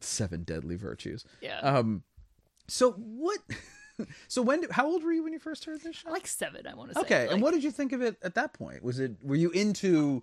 [0.00, 1.24] Seven deadly virtues.
[1.42, 1.58] Yeah.
[1.60, 2.02] Um
[2.66, 3.38] so what
[4.28, 6.10] so when did, how old were you when you first heard this show?
[6.10, 7.00] like seven, I want to say.
[7.02, 8.82] okay, Like, and what did you think of it at that point?
[8.82, 10.22] Was it were you into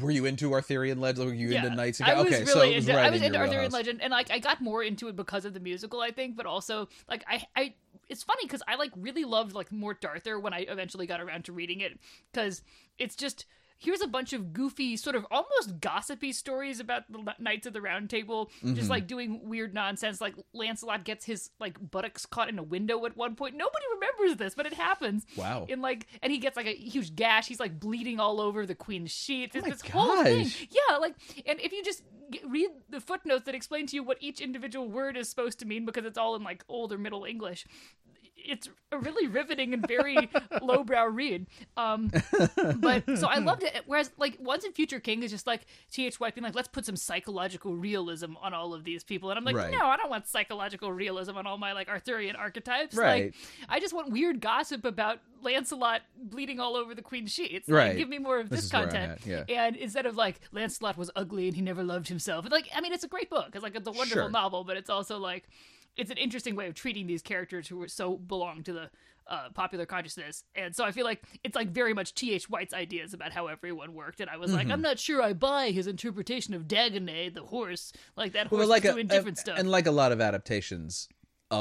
[0.00, 1.28] were you into Arthurian Legend?
[1.28, 2.00] Were you Yeah, into Knights?
[2.00, 3.72] I was okay, really so into, right I was in into Arthurian wheelhouse.
[3.72, 6.36] Legend, and like I got more into it because of the musical, I think.
[6.36, 7.74] But also, like I, I,
[8.08, 11.44] it's funny because I like really loved like Morte d'Arthur when I eventually got around
[11.46, 11.98] to reading it
[12.32, 12.62] because
[12.98, 13.46] it's just
[13.78, 17.80] here's a bunch of goofy, sort of almost gossipy stories about the Knights of the
[17.80, 18.74] Round Table, Mm-hmm.
[18.74, 20.20] just like doing weird nonsense.
[20.20, 23.56] Like Lancelot gets his like buttocks caught in a window at one point.
[23.56, 25.26] Nobody remembers this, but it happens.
[25.36, 25.66] Wow.
[25.68, 27.46] In like, and he gets like a huge gash.
[27.48, 29.54] He's like bleeding all over the queen's sheets.
[29.56, 30.42] It's Oh my this whole thing.
[30.44, 30.68] gosh.
[30.70, 31.14] Yeah, like,
[31.46, 32.02] and if you just
[32.46, 35.84] read the footnotes that explain to you what each individual word is supposed to mean,
[35.84, 37.66] because it's all in like old or middle English,
[38.44, 40.30] it's a really riveting and very
[40.62, 41.46] lowbrow read.
[41.76, 42.10] Um,
[42.76, 43.82] but so I loved it.
[43.86, 46.20] Whereas, like, Once and Future King is just like T.H.
[46.20, 49.44] White being like, let's put some psychological realism on all of these people, and I'm
[49.44, 49.72] like, Right.
[49.72, 52.94] no, I don't want psychological realism on all my like Arthurian archetypes.
[52.96, 53.24] Right.
[53.26, 53.34] Like,
[53.68, 57.68] I just want weird gossip about Lancelot bleeding all over the queen's sheets.
[57.68, 57.96] Like, Right.
[57.96, 59.26] give me more of This this, is where I'm content.
[59.26, 62.46] at, And instead of like Lancelot was ugly and he never loved himself.
[62.50, 63.50] Like, I mean, it's a great book.
[63.54, 64.30] It's like it's a wonderful Sure.
[64.30, 65.48] novel, but it's also like
[65.96, 68.90] it's an interesting way of treating these characters who so belong to the
[69.26, 70.44] uh, popular consciousness.
[70.54, 72.50] And so I feel like it's like very much T.H.
[72.50, 74.20] White's ideas about how everyone worked.
[74.20, 74.58] And I was Mm-hmm.
[74.58, 77.92] like, I'm not sure I buy his interpretation of Dagonet, the horse.
[78.16, 79.58] Like that horse Well, like is a, doing different stuff.
[79.58, 81.08] and like a lot of adaptations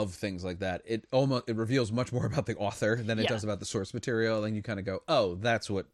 [0.01, 3.23] of things like that, it almost it reveals much more about the author than it
[3.23, 3.29] Yeah.
[3.29, 5.85] does about the source material, and you kind of go, "Oh, that's what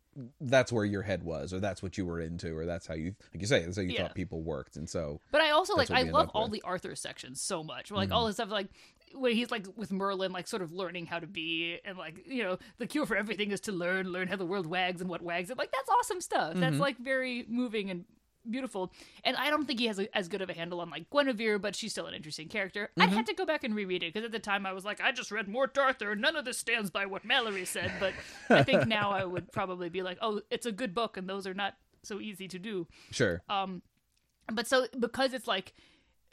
[0.42, 3.16] that's where your head was, or that's what you were into, or that's how you
[3.34, 4.04] like you say that's how you Yeah.
[4.04, 6.52] thought people worked." And so, But I also like I love all with.
[6.52, 6.54] Mm-hmm.
[6.54, 7.92] the Arthur sections so much.
[7.92, 8.68] Like all the stuff like
[9.16, 12.44] when he's like with Merlin, like sort of learning how to be, and like you
[12.44, 15.22] know, the cure for everything is to learn, learn how the world wags and what
[15.22, 15.58] wags it.
[15.58, 16.54] Like that's awesome stuff.
[16.56, 18.06] That's like very moving and
[18.50, 18.92] beautiful.
[19.24, 21.60] And I don't think he has a, as good of a handle on like Guinevere,
[21.60, 22.90] but she's still an interesting character.
[22.98, 25.02] I had to go back and reread it because at the time I was like,
[25.02, 26.16] I just read Morte d'Arthur.
[26.16, 27.92] None of this stands by what Malory said.
[28.00, 28.14] But
[28.50, 31.48] I think now I would probably be like, oh, it's a good book, and those
[31.48, 33.42] are not so easy to do Sure.
[33.50, 33.82] Um,
[34.52, 35.74] but so because it's like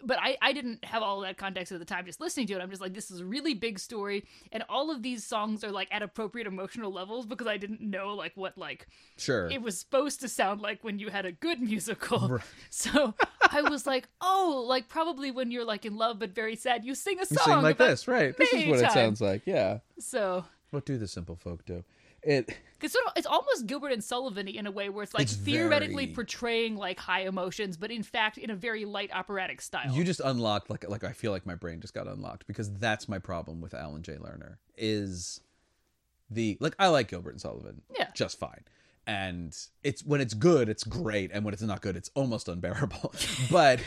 [0.04, 2.60] but I, I didn't have all that context at the time just listening to it
[2.60, 5.72] i'm just like this is a really big story and all of these songs are
[5.72, 9.48] like at appropriate emotional levels because i didn't know like what like sure.
[9.50, 12.38] it was supposed to sound like when you had a good musical
[12.70, 13.14] so
[13.50, 16.94] i was like oh like probably when you're like in love but very sad you
[16.94, 18.36] sing a you song sing like this, right?
[18.36, 19.42] This is what it sounds like.
[19.44, 19.78] Yeah.
[19.98, 21.84] so What do the simple folk do?
[22.26, 25.22] It Because sort of, it's almost Gilbert and Sullivan in a way where it's like
[25.22, 29.60] It's theoretically very- portraying like high emotions, but in fact in a very light operatic
[29.62, 29.92] style.
[29.94, 33.08] you just unlocked like like I feel like my brain just got unlocked because that's
[33.08, 35.40] my problem with Alan Jay Lerner is
[36.30, 38.08] the like I like Gilbert and Sullivan Yeah.
[38.14, 38.64] just fine.
[39.08, 43.14] And it's when it's good, it's great, and when it's not good, it's almost unbearable.
[43.52, 43.78] But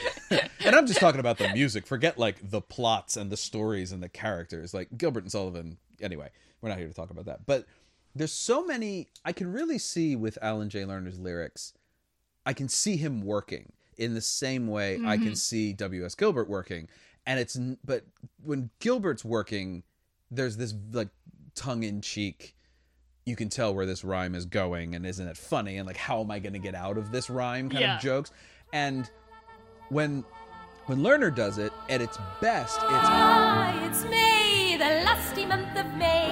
[0.62, 1.86] and I'm just talking about the music.
[1.86, 4.73] Forget like the plots and the stories and the characters.
[4.73, 5.78] Like Gilbert and Sullivan.
[6.02, 6.30] Anyway,
[6.62, 7.45] we're not here to talk about that.
[7.45, 7.65] But
[8.15, 11.74] there's so many I can really see with Alan Jay Lerner's lyrics.
[12.45, 16.15] I can see him working in the same way I can see W.S.
[16.15, 16.88] Gilbert working.
[17.28, 18.06] And it's but
[18.43, 19.84] when Gilbert's working,
[20.32, 21.10] there's this like
[21.54, 22.56] tongue in cheek.
[23.26, 25.78] You can tell where this rhyme is going, and isn't it funny?
[25.78, 27.69] And like, how am I going to get out of this rhyme?
[27.69, 27.98] Kind Yeah.
[27.98, 28.32] of jokes.
[28.74, 29.08] And
[29.89, 30.24] when
[30.88, 35.86] when Lerner does it at its best, it's Ah, it's May, the lusty month of
[35.95, 36.29] May,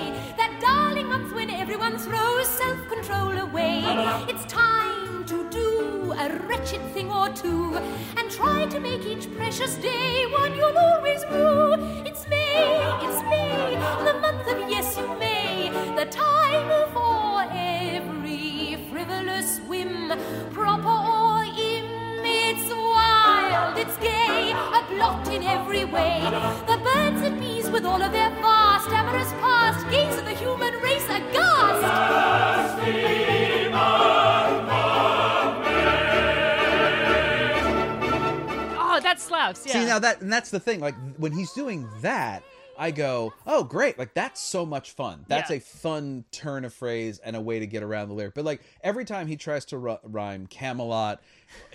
[1.26, 3.82] when everyone throws self control away.
[4.30, 7.76] It's time to do a wretched thing or two
[8.18, 11.74] and try to make each precious day one you'll always rue.
[12.06, 13.76] It's May, it's May,
[14.06, 20.14] the month of yes, you may, the time for every frivolous whim,
[20.52, 21.27] proper or
[23.58, 26.20] wild, it's gay, a blot in every way.
[26.68, 30.74] The birds and bees, with all of their vast, amorous past, gaze at the human
[30.82, 31.84] race aghast.
[38.80, 39.66] oh, that slaps.
[39.66, 39.74] Yeah.
[39.74, 40.80] See now that and that's the thing.
[40.80, 42.44] Like when he's doing that,
[42.78, 43.98] I go, "Oh, great!
[43.98, 45.26] Like that's so much fun.
[45.28, 45.58] That's Yeah.
[45.58, 48.62] a fun turn of phrase and a way to get around the lyric." But like
[48.82, 51.22] every time he tries to ru- rhyme Camelot,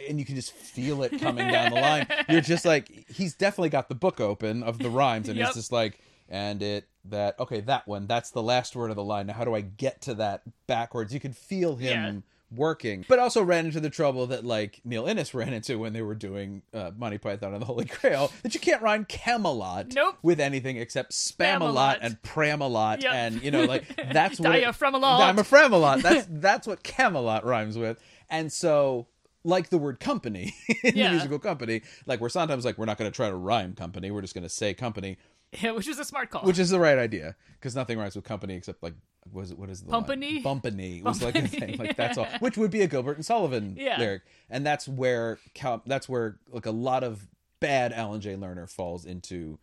[0.09, 3.71] and you can just feel it coming down the line, you're just like, he's definitely
[3.71, 5.47] got the book open of the rhymes, and Yep.
[5.49, 9.03] he's just like, and it that okay, that one, that's the last word of the
[9.05, 9.27] line.
[9.27, 11.13] Now, how do I get to that backwards?
[11.13, 12.21] You can feel him Yeah.
[12.55, 16.03] Working, but also ran into the trouble that like Neil Innes ran into when they
[16.03, 20.17] were doing uh, Monty Python and the Holy Grail that you can't rhyme Camelot Nope.
[20.23, 23.13] with anything except Spamalot and Pramalot Yep.
[23.13, 25.35] and you know like that's what Diaphragmalot.
[25.37, 26.03] Diaphragmalot.
[26.03, 27.99] That's that's what Camelot rhymes with,
[28.31, 29.07] and so.
[29.45, 31.07] Like the word company in Yeah.
[31.09, 34.13] the musical company, like we're sometimes like we're not going to try to rhyme company,
[34.13, 35.17] we're just going to say company,
[35.61, 36.43] Yeah, which is a smart call.
[36.43, 38.95] which is the right idea because nothing rhymes with company except like
[39.31, 40.03] was it what is the line?
[40.05, 40.43] Bumpany?
[40.43, 43.77] Bumpany was like a thing like that's all which would be a Gilbert and Sullivan
[43.79, 43.99] Yeah.
[43.99, 47.29] lyric and that's where Cal- that's where like a lot of
[47.61, 49.59] bad Alan Jay Lerner falls into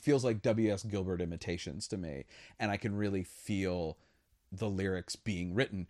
[0.00, 0.82] feels like W.S.
[0.84, 2.24] Gilbert imitations to me
[2.58, 3.98] and I can really feel
[4.50, 5.86] the lyrics being written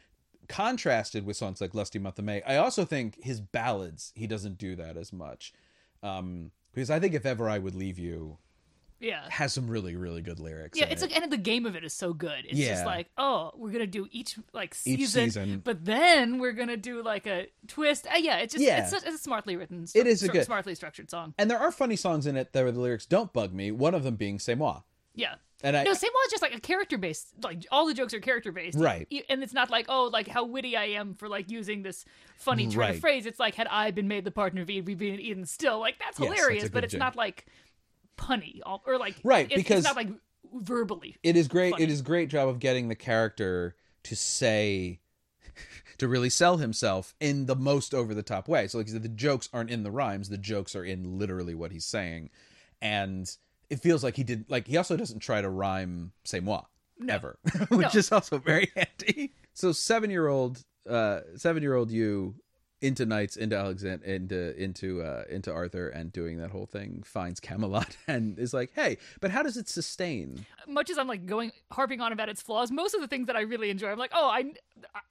[0.49, 2.43] contrasted with songs like Lusty Month of May.
[2.43, 5.53] I also think his ballads he doesn't do that as much.
[6.03, 8.39] Um because I think if ever I would leave you
[9.01, 9.29] yeah.
[9.31, 10.79] has some really really good lyrics.
[10.79, 11.11] Yeah, it's it.
[11.13, 12.45] like, and the game of it is so good.
[12.47, 12.69] It's Yeah.
[12.71, 15.61] just like, oh, we're gonna do each like Each season, season.
[15.65, 18.07] but then we're gonna do like a twist.
[18.07, 18.83] Uh, yeah, it's just Yeah.
[18.83, 19.87] it's, such, it's a smartly written.
[19.95, 21.35] It is a good- smartly structured song.
[21.39, 23.71] and there are funny songs in it that the lyrics don't bug me.
[23.71, 24.83] One of them being "C'est moi,"
[25.15, 25.35] Yeah.
[25.63, 27.29] and I No, same one is just like a character based.
[27.43, 29.07] Like all the jokes are character based, Right.
[29.29, 32.05] And it's not like oh, like how witty I am for like using this
[32.37, 32.95] funny turn Right.
[32.95, 33.25] of phrase.
[33.27, 35.79] It's like had I been made the partner of Eve, we'd be Eden still.
[35.81, 37.01] Like that's Yes, that's hilarious, a but it's joke.
[37.01, 37.47] not like
[38.17, 40.09] punny all- or like Right, it's, because- it's not like
[40.55, 41.17] verbally.
[41.23, 41.73] it is great.
[41.73, 41.85] Funny.
[41.85, 45.01] It is great job of getting the character to say,
[45.99, 48.69] to really sell himself in the most over the top way.
[48.69, 51.73] So like said, the jokes aren't in the rhymes; the jokes are in literally what
[51.73, 52.31] he's saying,
[52.81, 53.31] and
[53.71, 54.45] it feels like he did.
[54.51, 56.63] Like he also doesn't try to rhyme "c'est moi"
[57.09, 57.99] ever, which No.
[57.99, 59.33] is also very handy.
[59.55, 62.35] So seven year old, uh, seven year old you
[62.81, 67.41] into knights into alexander into into uh into arthur and doing that whole thing finds
[67.41, 71.53] camelot and is like hey but how does it sustain much as I'm like going
[71.73, 74.13] harping on about its flaws, most of the things that I really enjoy, I'm like,
[74.15, 74.53] oh, I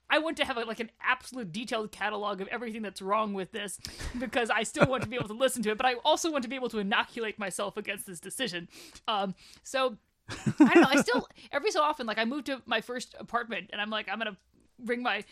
[0.09, 3.51] I want to have a, like an absolute detailed catalog of everything that's wrong with
[3.51, 3.79] this
[4.19, 6.43] because I still want to be able to listen to it, but I also want
[6.43, 8.67] to be able to inoculate myself against this decision.
[9.07, 9.97] Um, so
[10.29, 10.89] I don't know.
[10.89, 14.09] I still every so often like I move to my first apartment and I'm like
[14.09, 14.37] I'm gonna
[14.79, 15.23] bring my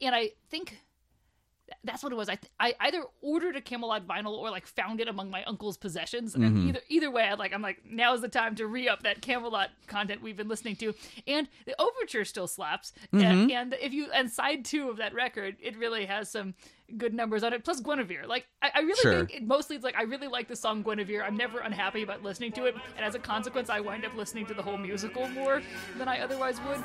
[0.00, 0.78] and I think
[1.84, 2.28] that's what it was.
[2.28, 5.76] I th- I either ordered a Camelot vinyl or like found it among my uncle's
[5.76, 6.34] possessions.
[6.34, 6.68] And Mm-hmm.
[6.68, 9.20] either either way, I like I'm like now is the time to re up that
[9.22, 10.94] Camelot content we've been listening to.
[11.26, 12.92] And the overture still slaps.
[13.12, 13.24] Mm-hmm.
[13.24, 16.54] And, and if you and side two of that record, it really has some
[16.96, 17.64] good numbers on it.
[17.64, 19.16] Plus Guinevere, like I, I really Sure.
[19.18, 21.22] think it mostly it's like I really like the song Guinevere.
[21.22, 24.46] I'm never unhappy about listening to it, and as a consequence, I wind up listening
[24.46, 25.60] to the whole musical more
[25.98, 26.78] than I otherwise would.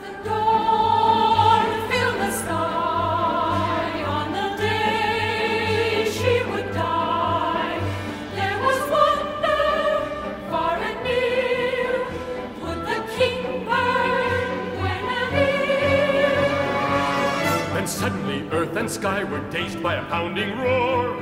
[18.63, 21.17] Earth and sky were dazed by a pounding roar.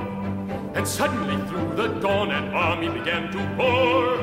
[0.76, 4.16] And suddenly through the dawn an army began to pour.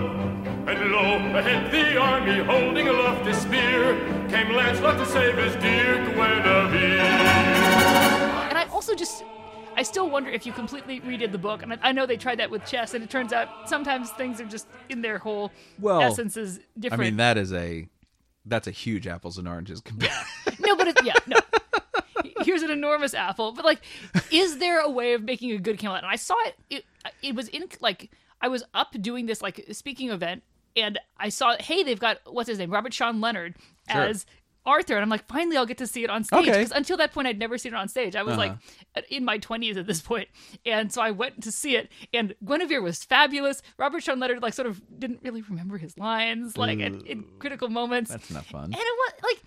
[0.70, 3.96] And lo, ahead the army holding aloft his spear
[4.28, 7.00] came Lancelot to save his dear Guinevere.
[8.50, 9.24] And I also just,
[9.76, 11.62] I still wonder if you completely redid the book.
[11.62, 14.40] And I, I know they tried that with chess, and it turns out sometimes things
[14.40, 15.50] are just in their whole
[15.80, 17.00] Well, essence is different.
[17.02, 17.88] i mean that is a
[18.46, 20.24] that's a huge apples and oranges comparison
[20.60, 21.36] no, but it, yeah, no.
[22.48, 23.80] Here's an enormous apple, but like,
[24.32, 26.02] is there a way of making a good Camelot?
[26.02, 26.54] And I saw it.
[26.70, 26.84] It
[27.22, 30.42] it was in like I was up doing this like speaking event,
[30.74, 33.56] and I saw hey they've got what's his name Robert Sean Leonard
[33.90, 34.02] Sure.
[34.02, 34.24] as.
[34.66, 36.40] Arthur, and I'm like, finally, I'll get to see it on stage.
[36.40, 36.50] Okay.
[36.58, 38.14] Because until that point, I'd never seen it on stage.
[38.14, 39.00] I was like Uh-huh.
[39.08, 40.28] in my 20s at this point,
[40.66, 41.90] and so I went to see it.
[42.12, 43.62] And Guinevere was fabulous.
[43.78, 48.10] Robert Sean Leonard like sort of didn't really remember his lines, like in critical moments.
[48.10, 49.42] that's not fun And it was like,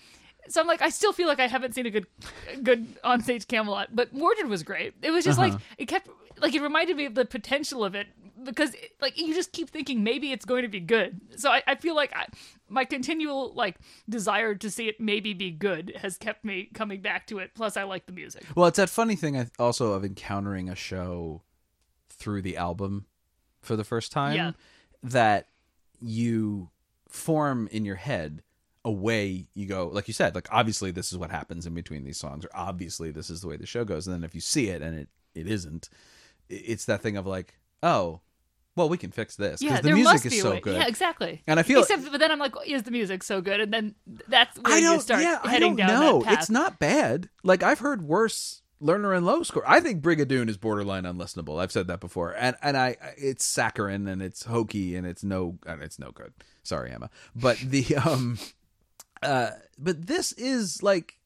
[0.47, 2.07] so I'm like, I still feel like I haven't seen a good,
[2.63, 3.95] good onstage Camelot.
[3.95, 4.93] But Mordred was great.
[5.01, 5.49] It was just uh-huh.
[5.49, 8.07] like it kept, like it reminded me of the potential of it
[8.43, 11.21] because like you just keep thinking maybe it's going to be good.
[11.35, 12.25] So I, I feel like I,
[12.69, 13.77] my continual like
[14.09, 17.51] desire to see it maybe be good has kept me coming back to it.
[17.55, 18.43] Plus, I like the music.
[18.55, 21.43] Well, it's that funny thing I- also of encountering a show
[22.09, 23.05] through the album
[23.61, 24.51] for the first time Yeah.
[25.03, 25.47] that
[25.99, 26.69] you
[27.07, 28.41] form in your head
[28.83, 32.03] a way you go like you said like obviously this is what happens in between
[32.03, 34.41] these songs or obviously this is the way the show goes and then if you
[34.41, 35.87] see it and it it isn't
[36.49, 38.21] it's that thing of like oh
[38.75, 40.59] well we can fix this because Yeah, the music is so way.
[40.61, 41.43] good Yeah, exactly.
[41.45, 43.59] And I feel- except, but then I'm like, is the music so good?
[43.59, 43.95] And then
[44.29, 44.99] that's where I you don't.
[45.01, 46.23] start yeah, I don't down know.
[46.25, 47.29] It's not bad.
[47.43, 49.63] Like I've heard worse Lerner and Loewe score.
[49.67, 51.61] I think Brigadoon is borderline unlistenable.
[51.61, 55.59] I've said that before, and and I it's saccharine and it's hokey and it's no
[55.67, 56.33] and it's no good.
[56.63, 58.39] Sorry, Emma, but the um,
[59.23, 61.17] uh, but this is like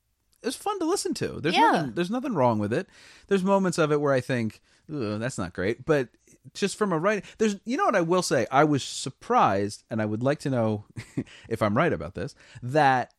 [0.44, 1.40] it's fun to listen to.
[1.42, 1.72] There's Yeah.
[1.72, 1.92] nothing.
[1.94, 2.88] There's nothing wrong with it.
[3.28, 6.10] There's moments of it where I think that's not great, but
[6.54, 8.46] just from a writing, there's you know what I will say.
[8.52, 10.86] I was surprised, and I would like to know
[11.50, 12.36] if I'm right about this.
[12.62, 13.14] That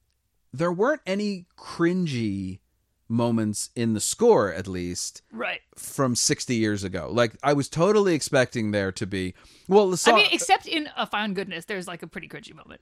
[0.52, 2.60] there weren't any cringy
[3.08, 5.60] moments in the score, at least right.
[5.76, 7.08] from 60 years ago.
[7.12, 9.34] Like I was totally expecting there to be.
[9.68, 10.14] Well, the song.
[10.14, 12.80] I mean, except in A Found Goodness, there's like a pretty cringy moment.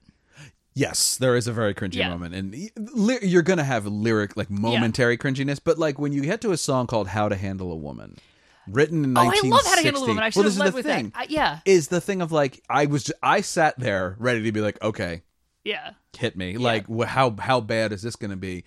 [0.74, 2.08] Yes, there is a very cringy Yeah.
[2.08, 5.60] moment, and ly- you're gonna have lyric like momentary cringiness.
[5.62, 8.18] But like when you get to a song called "How to Handle a Woman,"
[8.66, 10.24] written in Oh, I love How to Handle a Woman.
[10.24, 11.10] I should well, have this led is the with thing.
[11.10, 11.18] that.
[11.20, 14.50] I, yeah, Is the thing of like I was j- I sat there ready to
[14.52, 15.22] be like, okay,
[15.64, 15.92] yeah.
[16.18, 16.56] hit me.
[16.58, 18.64] Like wh- how how bad is this gonna be?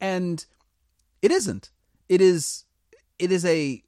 [0.00, 0.44] And
[1.22, 1.70] it isn't.
[2.08, 2.64] It is.
[3.18, 3.82] It is a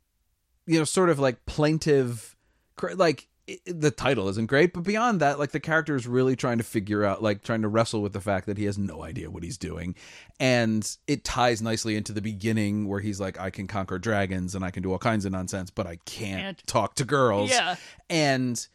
[0.67, 2.35] you know sort of like plaintive,
[2.75, 3.29] cr- like.
[3.67, 7.05] The title isn't great, but beyond that, like the character is really trying to figure
[7.05, 9.59] out, like trying to wrestle with the fact that he has no idea what he's
[9.59, 9.95] doing,
[10.39, 14.65] and it ties nicely into the beginning where he's like, "I can conquer dragons and
[14.65, 16.67] I can do all kinds of nonsense, but I can't Can't.
[16.67, 17.77] talk to girls." Yeah.
[18.09, 18.67] and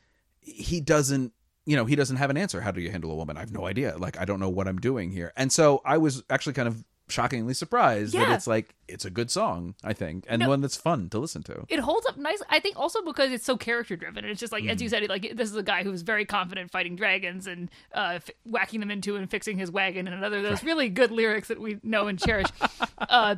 [0.42, 1.34] he doesn't
[1.66, 3.52] you know he doesn't have an answer how do you handle a woman i have
[3.52, 6.54] no idea like i don't know what i'm doing here and so i was actually
[6.54, 10.50] kind of shockingly surprised that it's like it's a good song i think and No.
[10.50, 12.42] one that's fun to listen to It holds up nice.
[12.50, 14.26] I think also because it's so character driven.
[14.26, 14.72] It's just like Mm.
[14.72, 18.14] as you said, like this is a guy who's very confident fighting dragons and uh,
[18.16, 21.48] f- whacking them into and fixing his wagon and another of those really good lyrics
[21.50, 22.48] that we know and cherish.
[22.98, 23.36] uh,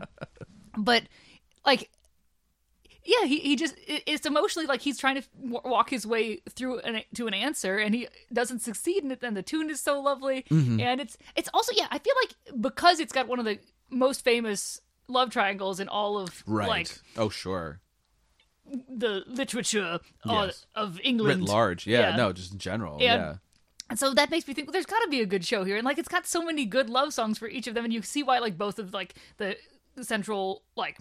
[0.78, 1.04] but
[1.66, 1.90] like
[3.08, 7.02] yeah he, he just it's emotionally like he's trying to walk his way through an,
[7.16, 10.46] to an answer and he doesn't succeed in it and the tune is so lovely
[10.52, 10.80] Mm-hmm.
[10.80, 13.58] and it's it's also yeah i feel like because it's got one of the
[13.90, 16.68] most famous love triangles in all of Right.
[16.68, 17.80] like oh, sure.
[18.90, 20.66] the literature uh, Yes.
[20.76, 21.48] of Writ England.
[21.48, 21.88] large.
[21.88, 22.16] Yeah, Yeah.
[22.18, 22.94] No, just in general.
[22.96, 23.36] And- yeah.
[23.90, 25.78] And so that makes me think well, there's got to be a good show here,
[25.78, 28.02] and like it's got so many good love songs for each of them, and you
[28.02, 29.56] see why like both of like the
[30.02, 30.98] central like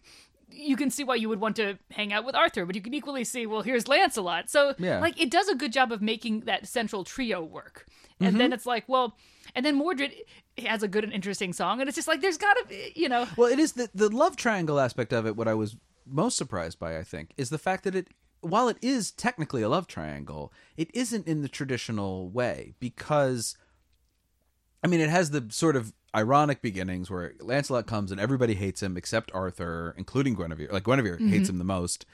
[0.48, 2.94] you can see why you would want to hang out with Arthur, but you can
[2.94, 4.48] equally see well here's Lancelot.
[4.50, 5.00] So Yeah.
[5.00, 7.86] like it does a good job of making that central trio work,
[8.20, 8.38] and Mm-hmm.
[8.38, 9.16] then it's like well,
[9.54, 10.12] and then Mordred
[10.58, 13.08] has a good and interesting song, and it's just like there's got to be you
[13.08, 15.36] know Well, it is the the love triangle aspect of it.
[15.36, 18.08] What I was most surprised by, I think, is the fact that it,
[18.40, 23.56] while it is technically a love triangle, it isn't in the traditional way because,
[24.84, 28.82] I mean, it has the sort of ironic beginnings where Lancelot comes and everybody hates
[28.82, 30.72] him except Arthur, including Guinevere.
[30.72, 32.06] Like Guinevere hates him the most.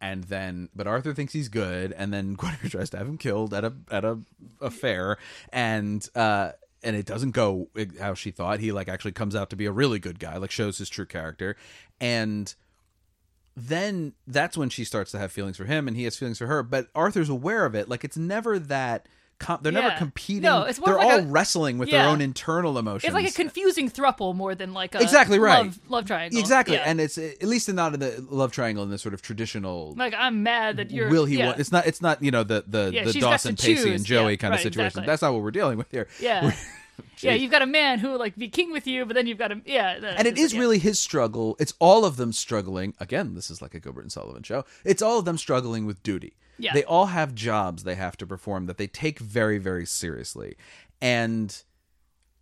[0.00, 3.52] And then, but Arthur thinks he's good, and then Guinevere tries to have him killed
[3.52, 4.18] at a at a,
[4.62, 5.18] a fair,
[5.52, 7.68] and uh, and it doesn't go
[8.00, 8.60] how she thought.
[8.60, 11.04] He like actually comes out to be a really good guy, like shows his true
[11.04, 11.54] character,
[12.00, 12.54] and
[13.54, 16.46] then that's when she starts to have feelings for him, and he has feelings for
[16.46, 16.62] her.
[16.62, 17.88] But Arthur's aware of it.
[17.88, 19.06] Like it's never that.
[19.40, 20.42] Com- they're never competing.
[20.42, 22.02] No, it's more they're like all a- wrestling with yeah.
[22.02, 23.04] their own internal emotions.
[23.04, 25.64] it's like a confusing thruple more than like a Exactly right.
[25.64, 26.82] love, love triangle Exactly, Yeah.
[26.84, 29.94] and it's at least not in the love triangle in the sort of traditional.
[29.96, 31.38] like I'm mad that you're will he?
[31.38, 31.46] yeah.
[31.46, 31.86] Want, it's not.
[31.86, 32.22] It's not.
[32.22, 34.04] You know the the Yeah, the Dawson Pacey and.
[34.04, 34.86] Joey Yeah, kind of situation.
[34.86, 35.06] exactly.
[35.06, 36.06] That's not what we're dealing with here.
[36.20, 36.52] Yeah.
[37.20, 39.52] yeah, you've got a man who like be king with you, but then you've got
[39.52, 40.60] a yeah, and it is yeah.
[40.60, 41.56] really his struggle.
[41.58, 42.92] It's all of them struggling.
[43.00, 44.66] Again, this is like a Gilbert and Sullivan show.
[44.84, 46.34] It's all of them struggling with duty.
[46.62, 46.72] Yeah.
[46.72, 50.56] They all have jobs they have to perform that they take very, very seriously.
[51.00, 51.62] And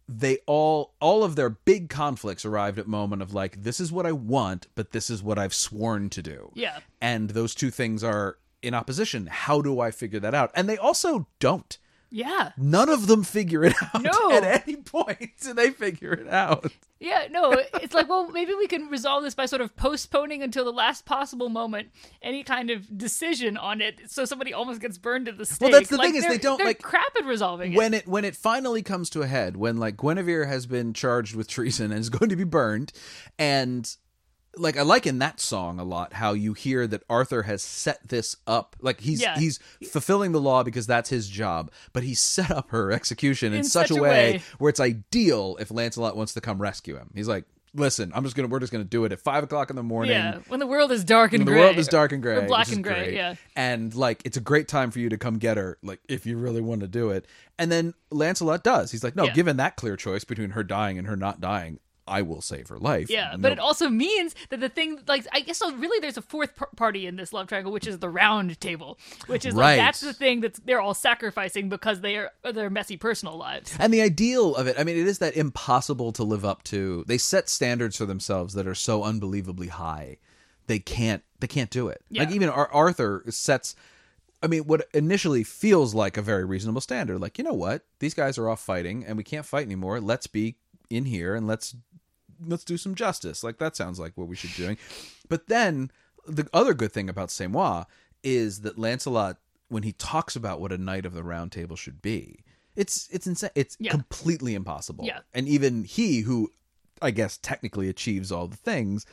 [0.08, 4.06] they all all of their big conflicts arrived at moment of like, this is what
[4.06, 6.50] I want, but this is what I've sworn to do.
[6.54, 6.78] Yeah.
[7.00, 9.26] And those two things are in opposition.
[9.26, 10.50] How do I figure that out?
[10.54, 11.78] And they also don't.
[12.10, 12.52] Yeah.
[12.56, 14.30] None of them figure it out No.
[14.32, 15.30] at any point.
[15.40, 16.72] Do they figure it out?
[17.00, 20.64] Yeah, no, it's like, well, maybe we can resolve this by sort of postponing until
[20.64, 21.90] the last possible moment
[22.22, 25.60] any kind of decision on it, so somebody almost gets burned at the stake.
[25.70, 28.02] Well, that's the Like, thing is they don't, like- crap at resolving when it.
[28.04, 31.46] it when it finally comes to a head when like Guinevere has been charged with
[31.46, 32.92] treason and is going to be burned
[33.38, 33.96] and
[34.58, 38.08] like I like in that song a lot how you hear that Arthur has set
[38.08, 39.38] this up like he's Yeah.
[39.38, 39.58] he's
[39.90, 43.64] fulfilling the law because that's his job but he's set up her execution in, In
[43.64, 44.42] such, such a way, way.
[44.58, 47.44] where it's ideal if Lancelot wants to come rescue him he's like
[47.74, 50.12] listen I'm just gonna we're just gonna do it at five o'clock in the morning
[50.12, 52.46] Yeah, when the world is dark and when the world is dark and gray, Or
[52.46, 53.14] black and gray, great.
[53.14, 53.34] yeah.
[53.56, 56.38] and like it's a great time for you to come get her, like if you
[56.38, 57.26] really want to do it.
[57.58, 58.90] And then Lancelot does.
[58.90, 59.32] He's like, no, Yeah.
[59.34, 62.78] given that clear choice between her dying and her not dying, I will save her
[62.78, 63.10] life.
[63.10, 65.72] Yeah, No- but it also means that the thing, like, I guess so.
[65.76, 68.98] Really, there's a fourth par- party in this love triangle, which is the round table,
[69.26, 69.76] which is Right.
[69.76, 73.74] like that's the thing that they're all sacrificing because they are their messy personal lives.
[73.78, 77.04] And the ideal of it, I mean, it is that impossible to live up to.
[77.06, 80.16] They set standards for themselves that are so unbelievably high.
[80.66, 81.22] They can't.
[81.40, 82.02] They can't do it.
[82.10, 83.74] Like even Ar- Arthur sets.
[84.42, 87.20] I mean, what initially feels like a very reasonable standard.
[87.20, 87.82] Like, you know what?
[87.98, 90.00] These guys are off fighting, and we can't fight anymore.
[90.00, 90.56] Let's be
[90.90, 91.74] in here and let's
[92.44, 93.42] let's do some justice.
[93.44, 94.78] Like that sounds like what we should be doing.
[95.28, 95.90] But then
[96.26, 97.84] the other good thing about C'est Moi
[98.22, 102.02] is that Lancelot, when he talks about what a knight of the round table should
[102.02, 102.44] be,
[102.76, 103.50] it's it's insane.
[103.54, 103.90] It's Yeah.
[103.90, 105.04] completely impossible.
[105.04, 105.20] Yeah.
[105.34, 106.52] And even he, who
[107.02, 109.06] I guess technically achieves all the things,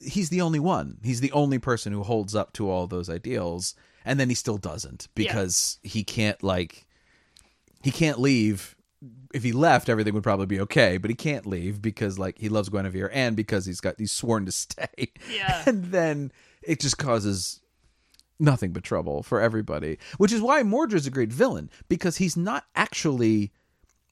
[0.00, 0.98] he's the only one.
[1.02, 4.58] He's the only person who holds up to all those ideals, and then he still
[4.58, 6.86] doesn't because he can't like
[7.82, 8.74] he can't leave.
[9.32, 12.48] If he left, everything would probably be okay, but he can't leave because like he
[12.48, 15.12] loves Guinevere and because he's got he's sworn to stay.
[15.32, 15.62] Yeah.
[15.66, 16.32] and then
[16.62, 17.60] it just causes
[18.40, 19.98] nothing but trouble for everybody.
[20.16, 23.52] Which is why Mordred's a great villain because he's not actually.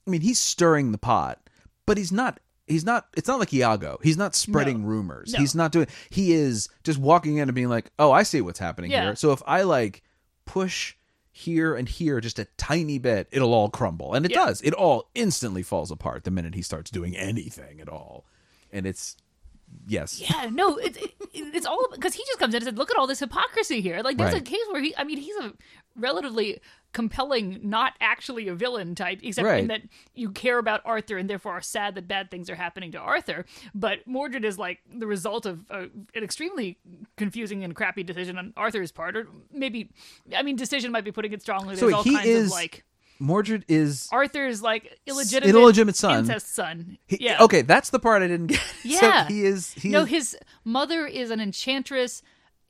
[0.06, 1.40] I mean, he's stirring the pot,
[1.84, 2.38] but he's not.
[2.68, 3.06] He's not.
[3.16, 3.98] It's not like Iago.
[4.04, 4.86] He's not spreading No.
[4.88, 5.32] rumors.
[5.32, 5.38] No.
[5.40, 5.88] He's not doing.
[6.10, 9.02] He is just walking in and being like, "Oh, I see what's happening Yeah.
[9.02, 10.02] here." So if I like
[10.44, 10.94] push
[11.38, 14.46] here and here just a tiny bit, it'll all crumble, and it Yeah.
[14.46, 14.62] does.
[14.62, 18.24] It all instantly falls apart the minute he starts doing anything at all,
[18.72, 19.16] and it's
[19.86, 22.90] yes, Yeah, no, it, it, it's all because he just comes in and said, "Look
[22.90, 25.52] at all this hypocrisy here." Like, there's a case where he, I mean, he's a
[25.96, 26.60] relatively
[26.92, 29.60] compelling, not actually a villain type, except Right.
[29.60, 29.82] in that
[30.14, 33.44] you care about Arthur and therefore are sad that bad things are happening to Arthur.
[33.74, 36.78] But Mordred is like the result of uh, an extremely
[37.18, 39.90] confusing and crappy decision on Arthur's part, or maybe,
[40.34, 41.76] I mean, decision might be putting it strongly.
[41.76, 42.85] So There's all he kinds is of like
[43.18, 46.18] Mordred is Arthur's like illegitimate, illegitimate son.
[46.20, 46.98] incest son.
[47.06, 48.60] He- yeah, Okay, that's the part I didn't get.
[48.84, 49.26] Yeah.
[49.26, 49.72] so he is.
[49.72, 52.22] He no, is, his mother is an enchantress,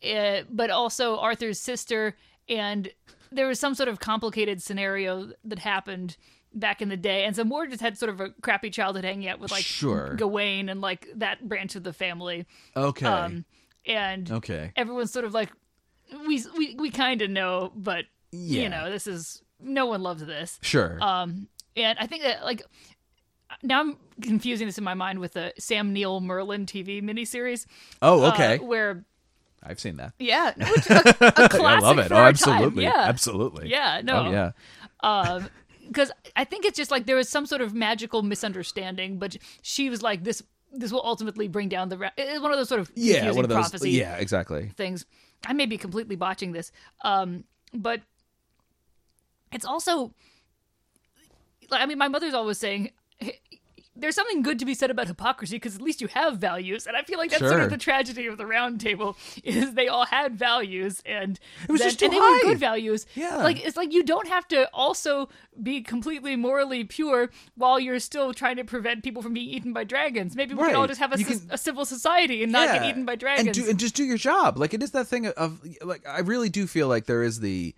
[0.08, 2.16] uh, but also Arthur's sister,
[2.48, 2.88] and
[3.32, 6.16] there was some sort of complicated scenario that happened
[6.54, 9.28] back in the day, and so Mordred just had sort of a crappy childhood hanging
[9.28, 10.14] out with like Sure.
[10.14, 12.46] Gawain and like that branch of the family.
[12.74, 13.04] Okay.
[13.06, 13.44] Um,
[13.84, 14.72] and okay.
[14.76, 15.50] everyone's sort of like,
[16.26, 18.62] we we we kind of know, but Yeah.
[18.62, 20.58] you know, this is no one loves this.
[20.62, 20.98] Sure.
[21.02, 22.62] Um, and I think that like
[23.62, 27.66] now I'm confusing this in my mind with the Sam Neill Merlin TV miniseries.
[28.02, 28.58] oh, uh, okay.
[28.58, 29.04] where
[29.62, 30.12] I've seen that.
[30.18, 31.08] yeah, which, a,
[31.44, 32.12] a classic I love it.
[32.12, 32.84] Oh, absolutely.
[32.84, 33.68] Yeah, Absolutely.
[33.70, 34.26] Yeah, no.
[34.26, 34.50] Oh, yeah.
[35.02, 35.48] um
[35.86, 39.88] because i think it's just like there was some sort of magical misunderstanding but she
[39.88, 40.42] was like this
[40.72, 43.44] this will ultimately bring down the ra- it's one of those sort of Yeah, one
[43.44, 43.56] of those.
[43.70, 44.72] prophecy Yeah, exactly.
[44.76, 45.06] things
[45.46, 46.72] i may be completely botching this
[47.04, 48.00] um but
[49.52, 50.12] it's also
[51.70, 52.90] like i mean my mother's always saying
[53.98, 56.94] there's something good to be said about hypocrisy because at least you have values, and
[56.94, 60.04] I feel like that's sort of the tragedy of the Round Table is they all
[60.04, 63.06] had values, and It was then- just too and they were good values.
[63.14, 63.38] Yeah.
[63.38, 65.30] like it's like you don't have to also
[65.62, 69.84] be completely morally pure while you're still trying to prevent people from being eaten by
[69.84, 70.36] dragons.
[70.36, 73.06] Maybe we can all just have a, can- a civil society and not get eaten
[73.06, 73.46] by dragons.
[73.46, 74.58] and do and just do your job.
[74.58, 77.74] Like it is that thing of like I really do feel like there is the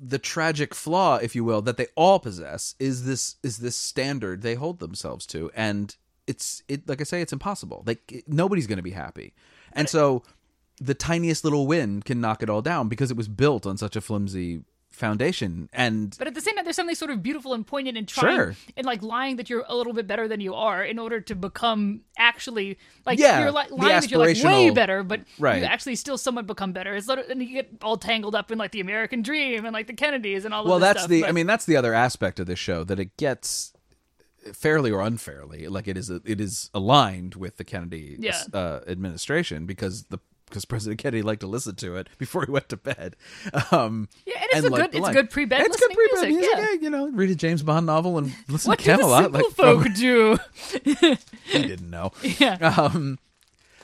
[0.00, 4.42] the tragic flaw, if you will, that they all possess is this is this standard
[4.42, 7.82] they hold themselves to, and it's it like I say, it's impossible.
[7.86, 9.34] Like nobody's going to be happy,
[9.72, 10.22] and so
[10.80, 13.96] the tiniest little win can knock it all down because it was built on such
[13.96, 17.66] a flimsy foundation and But at the same time, there's something sort of beautiful and
[17.66, 18.54] poignant in trying Sure.
[18.76, 21.34] and like lying that you're a little bit better than you are in order to
[21.34, 22.76] become actually
[23.06, 25.60] like Yeah, you're lying that you're like way better, but Right.
[25.60, 26.94] you actually still somewhat become better.
[26.96, 29.86] It's of, and you get all tangled up in like the American dream and like
[29.86, 30.64] the Kennedys and all.
[30.66, 32.98] well that's stuff, the but- i mean that's the other aspect of this show that
[33.00, 33.72] it gets
[34.54, 38.42] fairly or unfairly like it is it is aligned with the kennedy Yeah.
[38.54, 40.18] uh, administration because the
[40.50, 43.16] because president kennedy liked to listen to it before he went to bed
[43.72, 45.12] um Yeah, and it's a good- it's line.
[45.14, 46.82] good pre-bed it's good pre-bed music, music, yeah.
[46.82, 49.40] you know read a james bond novel and listen what to do the camelot simple
[49.40, 50.38] like folk from- do?
[51.44, 52.56] he didn't know Yeah.
[52.92, 53.18] um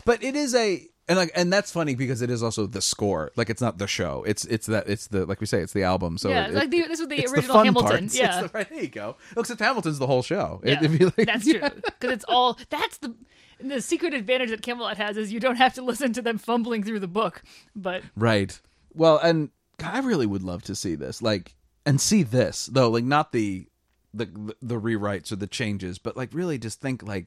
[0.05, 3.31] but it is a and like and that's funny because it is also the score
[3.37, 5.85] like it's not the show it's it's that it's the like we say it's the
[5.85, 8.19] album so Yeah, it- like the- this was the original fun Hamilton, parts.
[8.19, 8.43] yeah.
[8.43, 11.27] The, right, there you go except hamilton's the whole show It- Yeah, it'd be like-
[11.27, 11.69] that's yeah.
[11.69, 13.15] true because it's all that's the
[13.61, 16.83] the secret advantage that Camelot has is you don't have to listen to them fumbling
[16.83, 17.43] through the book,
[17.75, 18.59] but Right.
[18.95, 19.51] Well, and
[19.83, 21.55] I really would love to see this, like,
[21.85, 23.67] and see this though, like not the
[24.15, 27.27] the the rewrites or the changes, but like really just think like,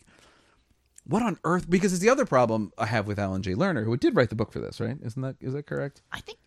[1.06, 1.70] what on earth?
[1.70, 4.36] Because it's the other problem I have with Alan Jay Lerner, who did write the
[4.36, 4.98] book for this, right?
[5.02, 6.02] Isn't that is that correct?
[6.12, 6.40] I think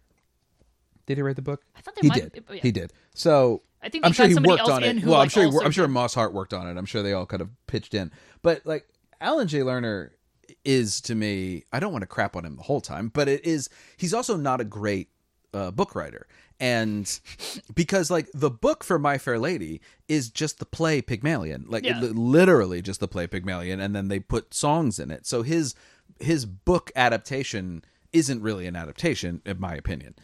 [1.06, 1.62] Did he write the book?
[1.76, 2.44] I thought there he might- did.
[2.50, 2.60] yeah.
[2.60, 2.92] He did.
[3.14, 4.98] So I think I'm sure he worked on it.
[4.98, 5.50] who, Well, I'm sure.
[5.50, 6.76] He, I'm sure Moss Hart worked on it.
[6.78, 8.10] I'm sure they all kind of pitched in.
[8.42, 8.86] But like
[9.22, 10.10] Alan Jay Lerner
[10.64, 13.44] is to me, I don't want to crap on him the whole time, but it
[13.46, 13.70] is.
[13.96, 15.08] He's also not a great
[15.54, 16.26] uh, book writer,
[16.60, 17.18] and
[17.74, 22.00] because like the book for My Fair Lady is just the play Pygmalion, like Yeah.
[22.00, 25.26] li- literally just the play Pygmalion, and then they put songs in it.
[25.26, 25.74] So his
[26.20, 30.14] his book adaptation isn't really an adaptation, in my opinion.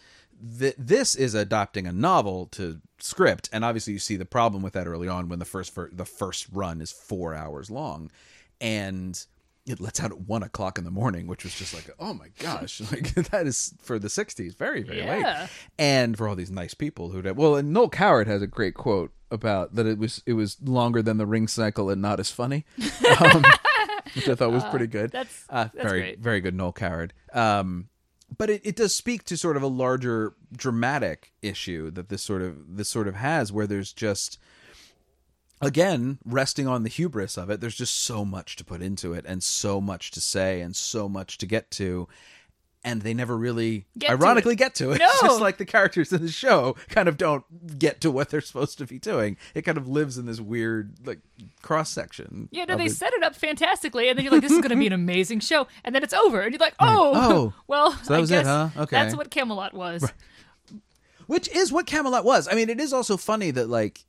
[0.59, 4.75] Th- this is adopting a novel to script, and obviously you see the problem with
[4.75, 8.11] that early on when the first fir- the first run is four hours long,
[8.61, 9.25] and
[9.67, 12.29] it lets out at one o'clock in the morning, which was just like, oh my
[12.39, 15.41] gosh, like that is for the '60s, very very Yeah.
[15.43, 15.49] late,
[15.79, 19.13] and for all these nice people who well, and Noel Coward has a great quote
[19.31, 22.65] about that it was it was longer than the ring cycle and not as funny.
[23.21, 23.43] Um,
[24.15, 25.11] which I thought was pretty good.
[25.11, 26.19] that's- uh, that's very great.
[26.21, 27.13] very good, Noel Coward.
[27.33, 27.89] Um,
[28.37, 32.43] but it, it does speak to sort of a larger dramatic issue that this sort
[32.43, 34.39] of this sort of has, where there's just
[35.61, 37.61] again resting on the hubris of it.
[37.61, 41.09] There's just so much to put into it, and so much to say, and so
[41.09, 42.09] much to get to.
[42.85, 44.57] And they never really, Get ironically, it.
[44.59, 44.99] get to it.
[45.01, 45.11] No.
[45.21, 47.45] Just like the characters in the show kind of don't
[47.77, 49.37] get to what they're supposed to be doing.
[49.53, 51.19] It kind of lives in this weird, like,
[51.61, 52.49] cross section.
[52.53, 54.77] Yeah, no, they set it up fantastically, and then you're like, "This is going to
[54.77, 58.13] be an amazing show," and then it's over, and you're like, "Oh, Oh, well, so
[58.15, 58.69] that was it, huh?
[58.77, 58.97] Okay.
[58.97, 60.11] that's what Camelot was."
[61.27, 62.49] which is what Camelot was.
[62.51, 64.05] I mean, it is also funny that like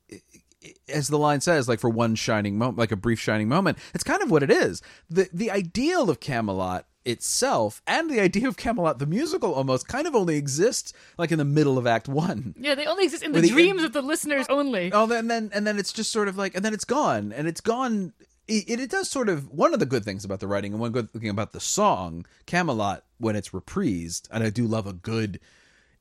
[0.87, 4.03] as the line says, like for one shining moment, like a brief shining moment, it's
[4.03, 4.81] kind of what it is.
[5.09, 10.05] The the ideal of Camelot itself and the idea of Camelot the musical almost kind
[10.05, 12.55] of only exists like in the middle of act 1.
[12.59, 14.91] Yeah, they only exist in the the- dreams of the listeners only.
[14.91, 17.47] Oh, and then and then it's just sort of like, and then it's gone, and
[17.47, 18.13] it's gone.
[18.47, 20.91] It, it does sort of one of the good things about the writing, and one
[20.91, 25.39] good thing about the song Camelot when it's reprised, and I do love a good.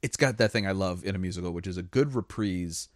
[0.02, 2.88] It's got that thing I love in a musical, which is a good reprise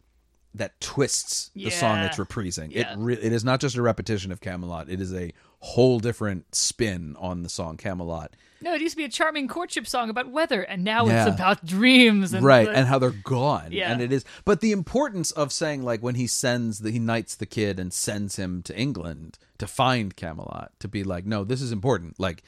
[0.55, 2.07] that twists the song Yeah.
[2.07, 2.73] it's reprising.
[2.73, 2.93] Yeah.
[2.93, 4.91] It re- it is not just a repetition of Camelot.
[4.91, 8.35] It is a whole different spin on the song Camelot.
[8.61, 11.27] No, it used to be a charming courtship song about weather, and now Yeah.
[11.27, 13.91] it's about dreams and right the- and how they're gone Yeah.
[13.93, 17.35] and it is but the importance of saying like when he sends the he knights
[17.35, 21.61] the kid and sends him to england to find camelot to be like no this
[21.63, 22.43] is important like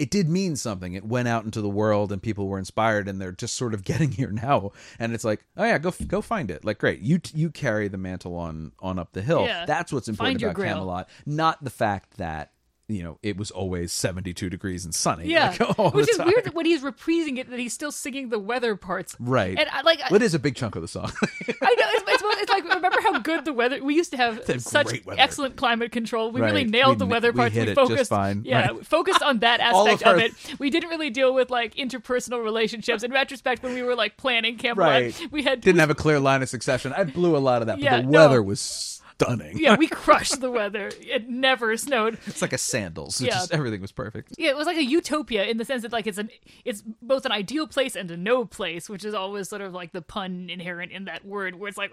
[0.00, 0.94] it did mean something.
[0.94, 3.84] It went out into the world and people were inspired and they're just sort of
[3.90, 4.72] getting here now.
[4.98, 6.64] And it's like oh yeah go go find it.
[6.64, 7.00] Like great.
[7.00, 9.44] You you carry the mantle on on up the hill.
[9.44, 9.66] Yeah.
[9.66, 11.08] that's what's important Find about camelot.
[11.26, 12.52] Not the fact that
[12.90, 16.26] you know it was always 72 degrees and sunny Yeah, like, which the is time.
[16.28, 19.16] weird that when he's reprising it that he's still singing the weather parts.
[19.20, 21.48] right And I like well, it is a big chunk of the song I know
[21.48, 25.56] it's, it's, it's like remember how good the weather we used to have such excellent
[25.56, 26.30] climate control.
[26.32, 27.54] We really nailed We the weather we parts.
[27.54, 28.42] hit we it just focused fine.
[28.44, 28.86] Yeah, Right.
[28.86, 30.58] focused on that All of aspect of, it.
[30.58, 33.02] We didn't really deal with like interpersonal relationships.
[33.02, 35.14] In retrospect, when we were like planning Camp Right.
[35.30, 36.92] we had didn't have a clear line of succession.
[36.96, 38.18] I blew a lot of that, Yeah, but the no.
[38.20, 39.58] weather was stunning.
[39.58, 40.90] yeah, we crushed the weather.
[41.00, 42.18] It never snowed.
[42.26, 43.20] it's like a sandals.
[43.20, 43.34] It Yeah.
[43.34, 44.34] just everything was perfect.
[44.38, 46.30] Yeah, it was like a utopia in the sense that like it's an
[46.64, 49.92] it's both an ideal place and a no place, which is always sort of like
[49.92, 51.92] the pun inherent in that word, where it's like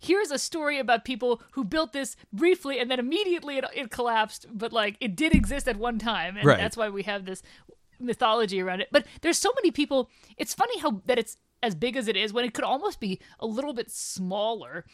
[0.00, 4.46] here's a story about people who built this briefly and then immediately it, it collapsed,
[4.52, 6.58] but like it did exist at one time, and Right.
[6.58, 7.42] that's why we have this
[8.00, 8.88] mythology around it.
[8.92, 10.08] But there's so many people.
[10.36, 13.18] It's funny how that it's as big as it is when it could almost be
[13.40, 14.84] a little bit smaller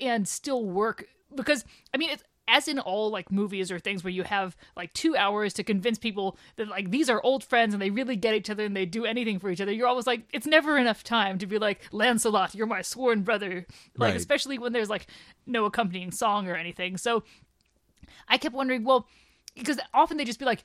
[0.00, 1.04] and still work
[1.34, 1.64] because
[1.94, 5.14] I mean it's as in all like movies or things where you have like two
[5.14, 8.48] hours to convince people that like these are old friends and they really get each
[8.48, 9.70] other and they do anything for each other.
[9.70, 13.66] You're always like it's never enough time to be like Lancelot, you're my sworn brother.
[13.96, 14.16] Like Right.
[14.16, 15.06] especially when there's like
[15.46, 16.96] no accompanying song or anything.
[16.96, 17.22] So
[18.28, 19.06] I kept wondering, well,
[19.54, 20.64] because often they just be like,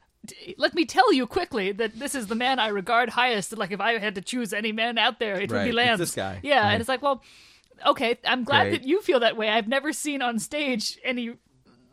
[0.57, 3.57] "Let me tell you quickly that this is the man I regard highest.
[3.57, 5.75] Like if I had to choose any man out there, it would Right, be it's
[5.75, 6.39] Lance." this guy.
[6.43, 6.71] Yeah, Right.
[6.73, 7.23] and it's like, well,
[7.85, 8.81] okay, I'm glad Great.
[8.81, 9.49] that you feel that way.
[9.49, 11.35] I've never seen on stage any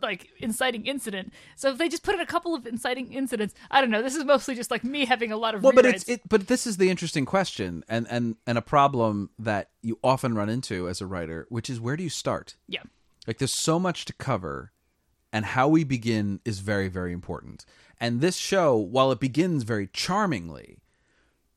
[0.03, 1.33] like inciting incident.
[1.57, 4.03] So if they just put in a couple of inciting incidents, I don't know.
[4.03, 6.47] This is mostly just like me having a lot of Well, but it's it, but
[6.47, 10.89] this is the interesting question, and and and a problem that you often run into
[10.89, 12.57] as a writer, which is where do you start?
[12.67, 12.83] yeah.
[13.27, 14.73] Like there's so much to cover,
[15.33, 17.67] and how we begin is very very important.
[18.01, 20.79] And this show, while it begins very charmingly,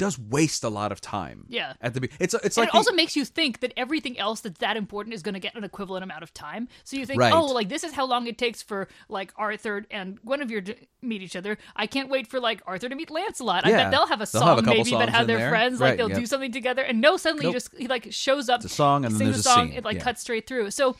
[0.03, 1.45] does waste a lot of time.
[1.49, 1.73] Yeah.
[1.81, 4.19] At the be- it's it's And like it the- also makes you think that everything
[4.19, 6.67] else that's that important is going to get an equivalent amount of time.
[6.83, 7.33] So you think, Right.
[7.33, 11.21] oh, like this is how long it takes for like Arthur and Guinevere to meet
[11.21, 11.57] each other.
[11.75, 13.65] I can't wait for like Arthur to meet Lancelot.
[13.65, 15.49] I bet they'll have a They'll song have a maybe about how in they're there.
[15.49, 15.79] friends.
[15.79, 16.19] Right, like they'll yep.
[16.19, 16.81] do something together.
[16.83, 17.53] And no, suddenly Nope.
[17.53, 19.67] he just he like shows up, It's a song, and then there's a a song.
[19.69, 19.77] scene.
[19.77, 20.03] It like Yeah.
[20.03, 20.71] cuts straight through.
[20.71, 20.95] So,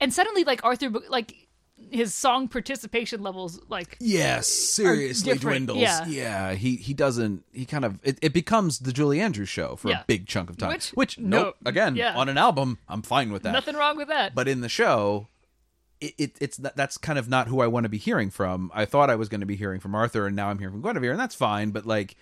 [0.00, 1.43] and suddenly like Arthur like
[1.90, 5.78] his song participation levels like yeah seriously dwindles.
[5.78, 6.04] yeah.
[6.06, 6.52] Yeah.
[6.54, 7.44] he he doesn't.
[7.52, 10.00] He kind of it, it becomes the Julie Andrews show for Yeah.
[10.00, 10.70] a big chunk of time.
[10.70, 12.16] Which- Which, no, nope, again yeah.
[12.16, 13.52] on an album, I'm fine with that.
[13.52, 14.34] nothing wrong with that.
[14.34, 15.28] But in the show,
[16.00, 18.70] it, it it's that's kind of not who I want to be hearing from.
[18.74, 20.82] I thought I was going to be hearing from Arthur, and now I'm hearing from
[20.82, 21.70] Guinevere, and that's fine.
[21.70, 22.16] But like,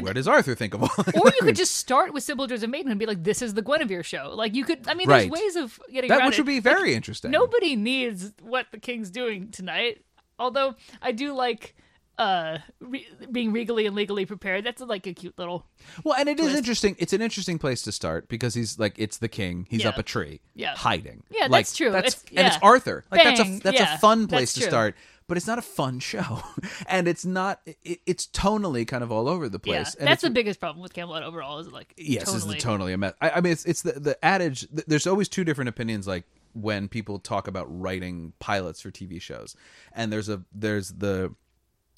[0.00, 0.90] where does Arthur think of all?
[0.98, 3.62] or you could just start with Dreams of Maiden and be like, "This is the
[3.62, 5.30] Guinevere show." Like you could, I mean, Right.
[5.30, 6.42] there's ways of getting that around which it.
[6.42, 7.30] would be very interesting.
[7.30, 10.04] Nobody needs what the king's doing tonight.
[10.38, 11.74] Although I do like
[12.18, 14.64] uh re- being regally and legally prepared.
[14.64, 15.64] That's like a cute little
[16.04, 16.94] Well, and it is interesting.
[16.98, 19.66] It's an interesting place to start because he's like it's the king.
[19.70, 19.88] He's Yeah.
[19.90, 20.74] up a tree, Yeah.
[20.76, 21.22] hiding.
[21.30, 21.90] Yeah, Like, that's true.
[21.90, 22.68] That's, It's- and it's yeah.
[22.68, 23.04] Arthur.
[23.10, 23.56] Like that's Bang.
[23.56, 24.68] a that's Yeah, a fun that's place to true.
[24.68, 24.94] start.
[25.32, 26.42] But it's not a fun show,
[26.86, 27.62] and it's not.
[27.64, 29.76] It, it's tonally kind of all over the yeah.
[29.76, 29.94] place.
[29.94, 31.58] and That's the biggest problem with Camelot overall.
[31.58, 32.36] Is like yes, tonally.
[32.36, 33.14] is the totally a mess.
[33.18, 34.68] I, I mean, it's it's the the adage.
[34.70, 36.06] There's always two different opinions.
[36.06, 39.56] Like when people talk about writing pilots for TV shows,
[39.94, 41.34] and there's a there's the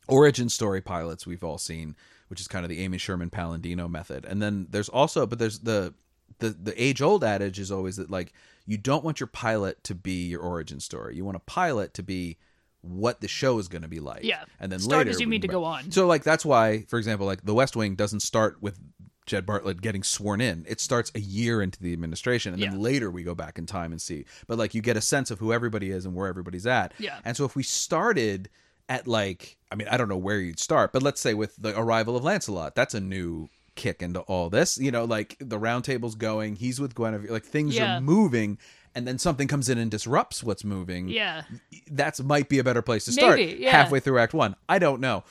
[0.07, 1.97] origin story pilots we've all seen,
[2.29, 4.25] which is kind of the Amy Sherman Palladino method.
[4.27, 5.93] And then there's also, but there's the
[6.39, 8.33] the the age old adage is always that like
[8.65, 11.17] you don't want your pilot to be your origin story.
[11.17, 12.39] You want a pilot to be
[12.85, 14.23] what the show is going to be like.
[14.25, 14.45] Yeah.
[14.61, 15.91] and then Start later as you mean to go- on.
[15.91, 18.79] So like that's why, for example, like The West Wing doesn't start with
[19.27, 20.67] Jed Bartlet getting sworn in.
[20.69, 22.71] It starts a year into the administration, and Yeah.
[22.71, 24.27] then later we go back in time and see.
[24.47, 26.93] But like you get a sense of who everybody is and where everybody's at.
[26.99, 27.19] Yeah.
[27.25, 28.51] And so if we started
[28.91, 31.79] at like, I mean, I don't know where you'd start, but let's say with the
[31.79, 34.77] arrival of Lancelot, that's a new kick into all this.
[34.77, 37.97] You know, like the round table's going, he's with Guinevere, like things Yeah.
[37.97, 38.59] are moving,
[38.95, 41.09] and then something comes in and disrupts what's moving.
[41.09, 41.43] Yeah.
[41.91, 43.37] That's might be a better place to start.
[43.39, 43.71] Maybe, yeah.
[43.73, 45.25] Halfway through Act One, I don't know,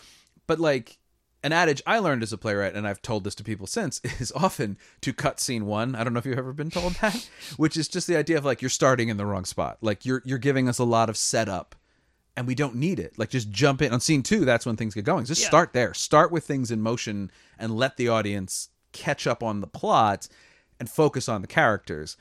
[0.48, 0.98] but like.
[1.46, 4.32] An adage I learned as a playwright, and I've told this to people since, is
[4.34, 5.94] often to cut scene one.
[5.94, 8.46] I don't know if you've ever been told that, which is just the idea of
[8.46, 9.78] like you're starting in the wrong spot.
[9.82, 11.76] Like you're you're giving us a lot of setup
[12.38, 13.20] and we don't need it.
[13.20, 14.46] Like just jump in on scene two.
[14.46, 15.26] That's when things get going.
[15.26, 15.48] Just Yeah.
[15.50, 15.94] start there.
[15.94, 20.30] Start with things in motion and let the audience catch up on the plot
[20.80, 22.16] and focus on the characters.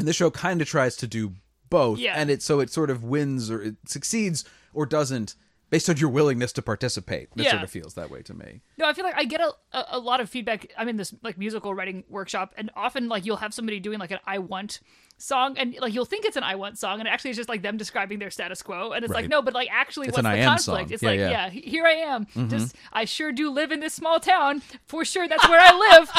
[0.00, 1.34] And this show kind of tries to do
[1.68, 2.14] both, Yeah.
[2.16, 4.44] and it so it sort of wins or it succeeds
[4.74, 5.36] or doesn't
[5.70, 7.28] based on your willingness to participate.
[7.36, 7.52] It Yeah.
[7.52, 8.60] sort of feels that way to me.
[8.76, 10.66] No, I feel like I get a, a, lot of feedback.
[10.76, 14.10] I'm in this like musical writing workshop, and often like you'll have somebody doing like
[14.10, 14.80] an I want
[15.16, 17.62] song, and like you'll think it's an I want song, and actually it's just like
[17.62, 19.22] them describing their status quo, and it's Right.
[19.22, 20.64] like no, but like actually, It's what's an the I am conflict?
[20.88, 20.92] song.
[20.92, 21.30] It's Yeah, like yeah.
[21.30, 21.50] yeah.
[21.50, 22.26] here I am.
[22.26, 22.48] Mm-hmm.
[22.48, 25.28] Just I sure do live in this small town for sure.
[25.28, 26.10] That's where I live,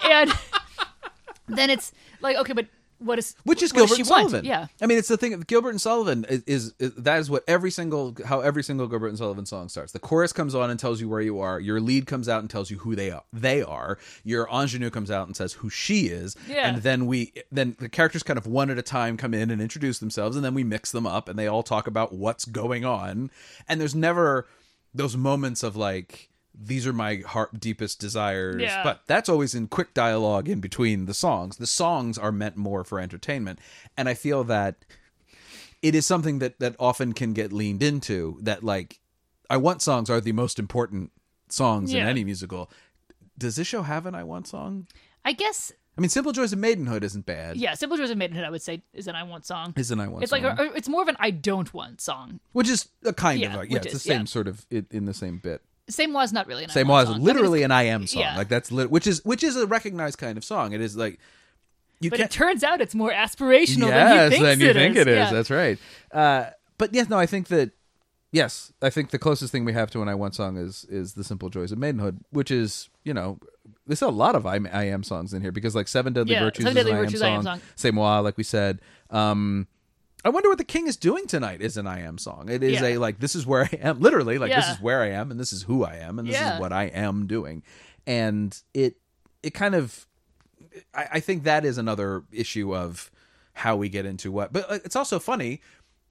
[0.04, 0.32] and
[1.48, 2.66] then it's like okay, but
[3.00, 4.30] what is Which is Gilbert and want?
[4.30, 4.44] Sullivan.
[4.44, 5.38] Yeah, I mean, it's the thing.
[5.46, 9.08] Gilbert and Sullivan is, is, is that is what every single how every single Gilbert
[9.08, 9.92] and Sullivan song starts.
[9.92, 11.58] The chorus comes on and tells you where you are.
[11.58, 13.22] Your lead comes out and tells you who they are.
[13.32, 13.98] They are.
[14.22, 16.36] Your ingenue comes out and says who she is.
[16.48, 16.68] Yeah.
[16.68, 19.60] And then we then the characters kind of one at a time come in and
[19.60, 22.84] introduce themselves, and then we mix them up, and they all talk about what's going
[22.84, 23.30] on.
[23.68, 24.46] And there's never
[24.94, 26.29] those moments of like.
[26.54, 28.82] These are my heart deepest desires, Yeah.
[28.82, 31.56] but that's always in quick dialogue in between the songs.
[31.56, 33.58] The songs are meant more for entertainment,
[33.96, 34.84] and I feel that
[35.82, 38.38] it is something that that often can get leaned into.
[38.42, 39.00] That like,
[39.48, 41.12] I want songs are the most important
[41.48, 42.70] songs in any musical.
[43.38, 44.86] Does this show have an I want song?
[45.24, 47.56] I guess I mean, Simple Joys of Maidenhood isn't bad.
[47.56, 47.74] yeah.
[47.74, 49.72] Simple Joys of Maidenhood, I would say, is an I want song.
[49.76, 50.22] is an I want.
[50.22, 52.40] It's song, like a, it's more of an I don't want song.
[52.52, 54.24] which is a kind Yeah, of like yeah, it's is- the same yeah.
[54.26, 55.62] sort of it, in the same bit.
[55.90, 57.14] Same was not really an Same was song.
[57.14, 58.22] I mean, literally an I am song.
[58.22, 58.36] yeah.
[58.36, 60.72] Like that's lit- which is which is a recognized kind of song.
[60.72, 61.18] It is like
[62.00, 64.74] you but can't it turns out it's more aspirational yes, than he thinks you it
[64.74, 65.02] think is.
[65.02, 65.16] it is.
[65.16, 65.32] Yeah.
[65.32, 65.78] That's right.
[66.12, 66.46] Uh,
[66.78, 67.72] but yes, no, I think that
[68.32, 71.14] yes, I think the closest thing we have to an I Want song is is
[71.14, 73.38] the Simple Joys of Maidenhood, which is you know
[73.86, 76.44] there's a lot of I, I am songs in here because like Seven Deadly Yeah,
[76.44, 77.58] Virtues Seven is Deadly an I am Virtues, I Am song.
[77.58, 77.68] song.
[77.76, 78.80] C'est moi, like we said.
[79.10, 79.66] Um,
[80.24, 82.48] I wonder what the king is doing tonight is an I am song.
[82.50, 82.88] It is Yeah.
[82.88, 85.40] a like this is where I am literally like this is where I am and
[85.40, 86.54] this is who I am and this Yeah.
[86.54, 87.62] is what I am doing.
[88.06, 88.96] And it
[89.42, 90.06] it kind of
[90.94, 93.10] I, I think that is another issue of
[93.54, 94.52] how we get into what.
[94.52, 95.60] But uh, it's also funny.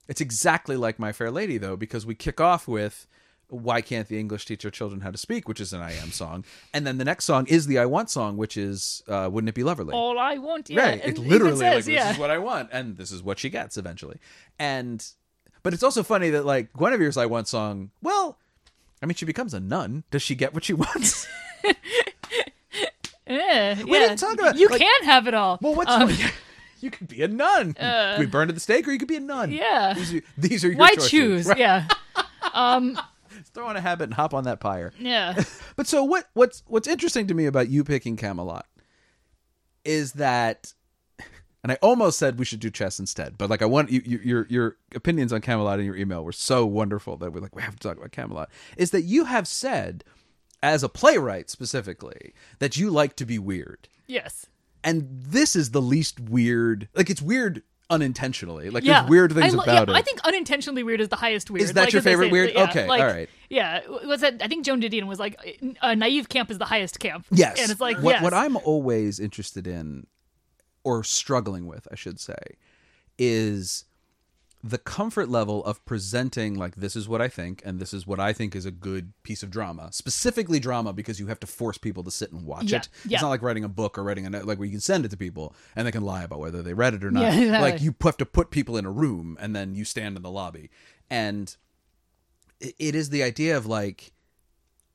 [0.08, 3.06] It's exactly like My Fair Lady, though, because we kick off with
[3.50, 6.10] "Why Can't the English Teach Our Children How to Speak," which is an I Am
[6.12, 9.48] song, and then the next song is the I Want song, which is uh, "Wouldn't
[9.48, 10.82] It Be Loverly." All I want, yeah.
[10.82, 11.00] right?
[11.04, 12.04] and it literally says, like yeah.
[12.08, 14.18] this is what I want, and this is what she gets eventually.
[14.58, 15.04] And
[15.62, 17.90] but it's also funny that like Guinevere's "I Want" song.
[18.02, 18.38] Well,
[19.02, 20.04] I mean, she becomes a nun.
[20.10, 21.26] Does she get what she wants?
[23.26, 23.98] Eh, We yeah.
[24.08, 25.56] didn't talk about- You like- can have it all.
[25.62, 26.10] Well, what's Um,
[26.80, 27.74] you could be a nun.
[27.78, 29.52] could be burned at the stake, or you could be a nun.
[29.52, 29.94] Yeah.
[29.94, 31.10] these are, these are your Why choices.
[31.10, 31.46] choose?
[31.46, 31.58] Right.
[31.58, 31.86] Yeah,
[33.54, 34.92] Throw on a habit and hop on that pyre.
[34.98, 35.42] yeah.
[35.76, 36.26] But so what?
[36.34, 38.66] What's what's interesting to me about you picking Camelot
[39.84, 40.72] is that,
[41.62, 44.18] and I almost said we should do chess instead, but like I want you, you,
[44.22, 47.62] your your opinions on Camelot in your email were so wonderful that we're like we
[47.62, 48.50] have to talk about Camelot.
[48.76, 50.04] Is that you have said,
[50.62, 53.88] as a playwright specifically, that you like to be weird.
[54.06, 54.46] Yes.
[54.82, 56.88] and this is the least weird.
[56.94, 58.70] Like it's weird unintentionally.
[58.70, 59.00] Like Yeah.
[59.00, 59.98] there's weird things I, lo- about yeah, it.
[59.98, 61.64] I think unintentionally weird is the highest weird.
[61.64, 62.52] Is that like, your favorite weird?
[62.54, 63.28] Yeah, Okay, like, all right.
[63.48, 64.40] Yeah, was that?
[64.40, 65.36] I think Joan Didion was like,
[65.82, 67.26] uh, naive camp is the highest camp.
[67.30, 68.22] yes, and it's like what yes.
[68.22, 70.06] what I'm always interested in,
[70.84, 72.38] or struggling with, I should say,
[73.18, 73.84] is
[74.62, 78.20] the comfort level of presenting like this is what I think and this is what
[78.20, 79.88] I think is a good piece of drama.
[79.90, 82.88] Specifically drama because you have to force people to sit and watch Yeah, it.
[83.06, 83.16] yeah.
[83.16, 85.06] It's not like writing a book or writing a note like where you can send
[85.06, 87.22] it to people and they can lie about whether they read it or not.
[87.22, 87.70] Yeah, exactly.
[87.70, 90.30] Like you have to put people in a room and then you stand in the
[90.30, 90.68] lobby.
[91.08, 91.56] And
[92.60, 94.12] it is the idea of like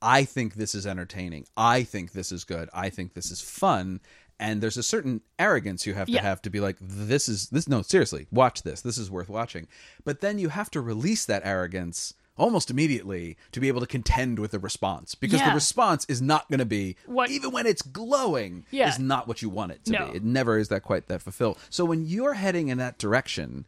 [0.01, 1.47] I think this is entertaining.
[1.57, 2.70] I think this is good.
[2.72, 4.01] I think this is fun.
[4.39, 6.21] And there's a certain arrogance you have to Yeah.
[6.21, 7.67] have to be like, this is this.
[7.69, 8.81] No, seriously, watch this.
[8.81, 9.67] This is worth watching.
[10.03, 14.38] But then you have to release that arrogance almost immediately to be able to contend
[14.39, 17.81] with the response because the response is not going to be What- even when it's
[17.81, 18.89] glowing Yeah.
[18.89, 20.11] is not what you want it to No.
[20.11, 20.17] be.
[20.17, 21.57] It never is that quite that fulfilled.
[21.69, 23.65] So when you're heading in that direction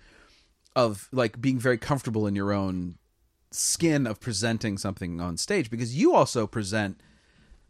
[0.75, 2.95] of like being very comfortable in your own
[3.51, 6.99] skin of presenting something on stage because you also present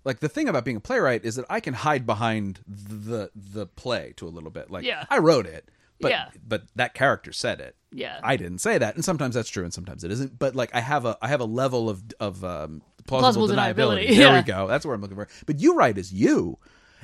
[0.04, 3.66] like the thing about being a playwright is that I can hide behind the the
[3.68, 4.70] play to a little bit.
[4.72, 5.06] Like Yeah.
[5.10, 5.70] I wrote it,
[6.00, 6.30] but Yeah.
[6.48, 7.76] but that character said it.
[7.92, 8.20] Yeah.
[8.24, 10.38] I didn't say that, and sometimes that's true, and sometimes it isn't.
[10.38, 14.06] But like I have a I have a level of of um, plausible, Plausible deniability.
[14.06, 14.38] deniability, There yeah.
[14.40, 14.68] we go.
[14.68, 15.28] That's what I'm looking for.
[15.46, 16.58] But you write as you.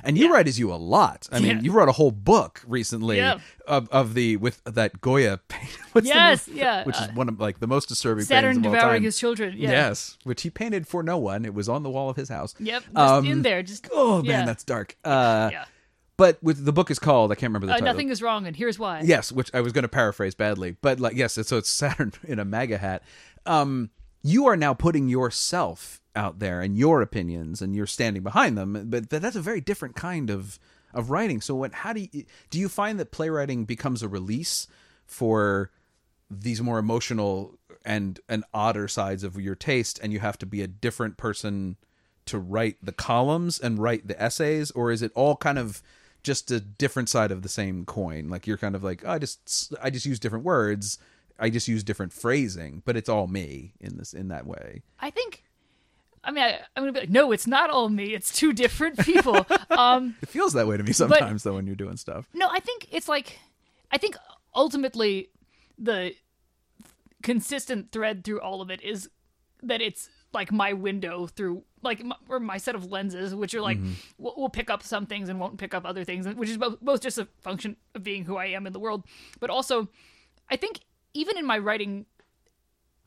[0.04, 0.32] And you Yeah.
[0.32, 1.28] write as you a lot.
[1.32, 1.62] I mean, Yeah.
[1.62, 3.38] you wrote a whole book recently Yeah.
[3.66, 5.70] of, of the with that Goya paint.
[5.92, 8.80] What's Yes, yeah, which is one of like the most disturbing Saturn paintings of all
[8.80, 9.54] devouring his children.
[9.56, 9.70] Yeah.
[9.70, 11.44] Yes, which he painted for no one.
[11.44, 12.54] It was on the wall of his house.
[12.60, 12.82] Yep.
[12.84, 13.62] Just Um, in there.
[13.62, 14.96] Just Oh man, that's dark.
[15.04, 15.64] Uh, yeah.
[16.16, 17.92] But with the book is called I can't remember the Uh, title.
[17.92, 19.00] nothing is wrong, and here's why.
[19.04, 22.38] Yes, which I was going to paraphrase badly, but like yes, so it's Saturn in
[22.38, 23.02] a MAGA hat.
[23.46, 23.90] Um,
[24.24, 28.86] you are now putting yourself out there and your opinions, and you're standing behind them.
[28.88, 30.58] But that's a very different kind of
[30.92, 31.40] of writing.
[31.40, 34.66] So what how do you do you find that playwriting becomes a release
[35.06, 35.70] for
[36.30, 40.62] these more emotional and and odder sides of your taste and you have to be
[40.62, 41.76] a different person
[42.24, 45.82] to write the columns and write the essays or is it all kind of
[46.22, 49.18] just a different side of the same coin like you're kind of like oh, i
[49.18, 50.98] just i just use different words
[51.38, 55.10] i just use different phrasing but it's all me in this in that way I
[55.10, 55.42] think.
[56.26, 58.14] I mean, I, I'm gonna be like, no, it's not all me.
[58.14, 59.46] It's two different people.
[59.70, 62.60] um, it feels that way to me sometimes though when you're doing stuff no, I
[62.60, 63.38] think it's like,
[63.90, 64.16] I think
[64.54, 65.28] ultimately,
[65.78, 66.14] the
[67.22, 69.08] consistent thread through all of it is
[69.62, 73.60] that it's like my window through like my, or my set of lenses, which are
[73.60, 73.78] like
[74.18, 76.80] will will pick up some things and won't pick up other things, which is both,
[76.80, 79.04] both just a function of being who I am in the world,
[79.40, 79.88] but also,
[80.48, 80.80] I think
[81.14, 82.06] even in my writing,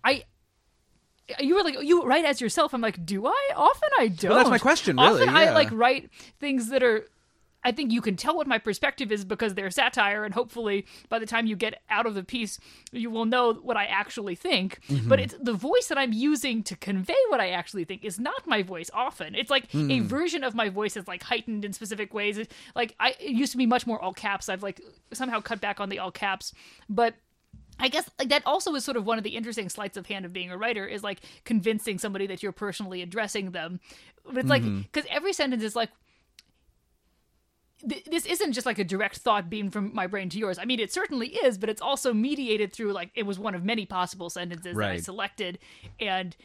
[0.04, 0.24] I
[1.40, 2.74] you were like you write as yourself.
[2.74, 3.50] I'm like, do I?
[3.56, 4.34] Often I don't.
[4.36, 7.06] that's my question, really, Often I like write things that are.
[7.64, 11.20] I think you can tell what my perspective is because they're satire, and hopefully by
[11.20, 12.60] the time you get out of the piece,
[12.94, 14.80] you will know what I actually think.
[14.88, 15.10] Mm-hmm.
[15.10, 18.48] But it's the voice that I'm using to convey what I actually think is not
[18.48, 18.90] my voice.
[18.94, 19.92] Often, it's like Hmm.
[19.92, 22.38] a version of my voice is like heightened in specific ways.
[22.38, 24.48] It- Like I, it used to be much more all caps.
[24.48, 24.80] I've like
[25.12, 26.54] somehow cut back on the all caps,
[26.88, 27.16] but
[27.80, 30.26] I guess like that also is sort of one of the interesting sleights of hand
[30.26, 33.80] of being a writer is like convincing somebody that you're personally addressing them.
[34.26, 34.82] But it's like mm-hmm.
[34.82, 35.90] because every sentence is like
[37.88, 40.58] th- this isn't just like a direct thought beam from my brain to yours.
[40.58, 43.64] I mean, it certainly is, but it's also mediated through like it was one of
[43.64, 45.60] many possible sentences that I selected,
[46.00, 46.36] and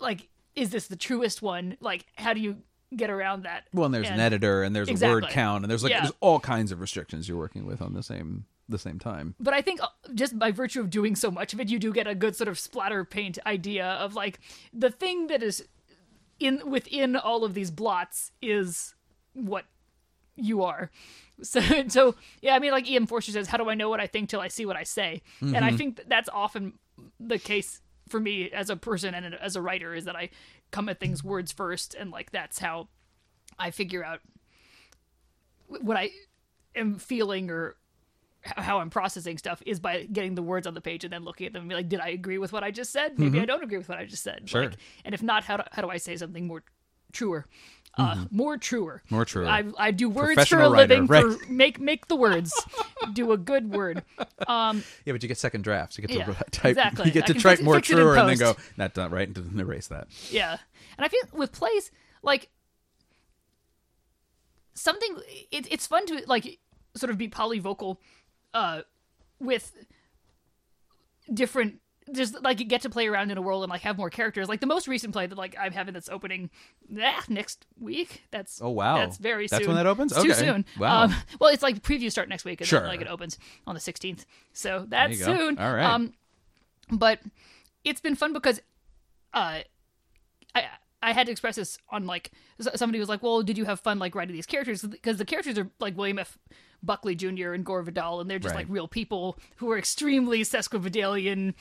[0.00, 1.76] like is this the truest one?
[1.80, 2.58] Like how do you
[2.94, 3.64] get around that?
[3.72, 6.02] well and there's an editor and there's a word count and there's like Yeah.
[6.02, 9.54] there's all kinds of restrictions you're working with on the same the same time but
[9.54, 12.06] I think uh, just by virtue of doing so much of it, you do get
[12.06, 14.40] a good sort of splatter paint idea of like
[14.72, 15.64] the thing that is
[16.40, 18.94] in within all of these blots is
[19.34, 19.66] what
[20.36, 20.90] you are.
[21.42, 23.06] So, so yeah, I mean, like E.M.
[23.08, 25.22] Forster says, "How do I know what I think till I see what I say?"
[25.40, 26.74] And I think that that's often
[27.18, 30.30] the case for me as a person and as a writer is that I
[30.70, 32.88] come at things words first, and like that's how
[33.58, 34.20] I figure out
[35.66, 36.10] what I
[36.76, 37.74] am feeling or
[38.44, 41.46] how I'm processing stuff is by getting the words on the page and then looking
[41.46, 43.18] at them and be like, did I agree with what I just said?
[43.18, 44.38] Maybe I don't agree with what I just said.
[44.38, 44.46] Mm-hmm.
[44.46, 44.64] Sure.
[44.64, 46.62] Like, and if not, how do, how do I say something more
[47.12, 47.46] truer?
[47.98, 49.02] Uh, more truer.
[49.04, 49.14] Mm-hmm.
[49.14, 49.46] More truer.
[49.46, 51.06] I, I do words for a living.
[51.06, 52.52] writer, For make make the words.
[53.12, 54.02] do a good word.
[54.48, 57.06] Um, yeah but you get second drafts you get to Yeah, type exactly.
[57.06, 60.08] you get to type more truer and then go not right and then erase that
[60.30, 60.56] Yeah.
[60.96, 61.90] And I feel with plays,
[62.22, 62.48] like
[64.74, 65.16] something
[65.50, 66.58] it, it's fun to like
[66.96, 67.98] sort of be polyvocal
[68.54, 68.82] uh
[69.40, 69.72] with
[71.32, 71.80] different
[72.12, 74.48] just like you get to play around in a world and like have more characters.
[74.48, 76.50] Like the most recent play that like I'm having that's opening
[77.00, 78.22] ah, next week.
[78.32, 78.96] That's Oh, wow.
[78.96, 79.68] That's very That's soon.
[79.74, 80.12] when that opens?
[80.12, 80.64] It's too soon.
[80.78, 81.04] Wow.
[81.04, 82.80] Um, well, it's like previews start next week and Sure.
[82.80, 84.24] then like it opens on the 16th.
[84.52, 85.58] So that's soon.
[85.58, 85.84] All right.
[85.84, 86.12] Um,
[86.90, 87.20] but
[87.84, 88.60] it's been fun because
[89.32, 89.60] uh
[90.54, 90.64] I
[91.02, 92.30] I had to express this on like
[92.76, 95.58] somebody was like, "Well, did you have fun like writing these characters?" Because the characters
[95.58, 96.38] are like William F.
[96.84, 97.52] Buckley Jr.
[97.52, 98.66] and Gore Vidal, and they're just Right.
[98.66, 101.54] like real people who are extremely sesquipedalian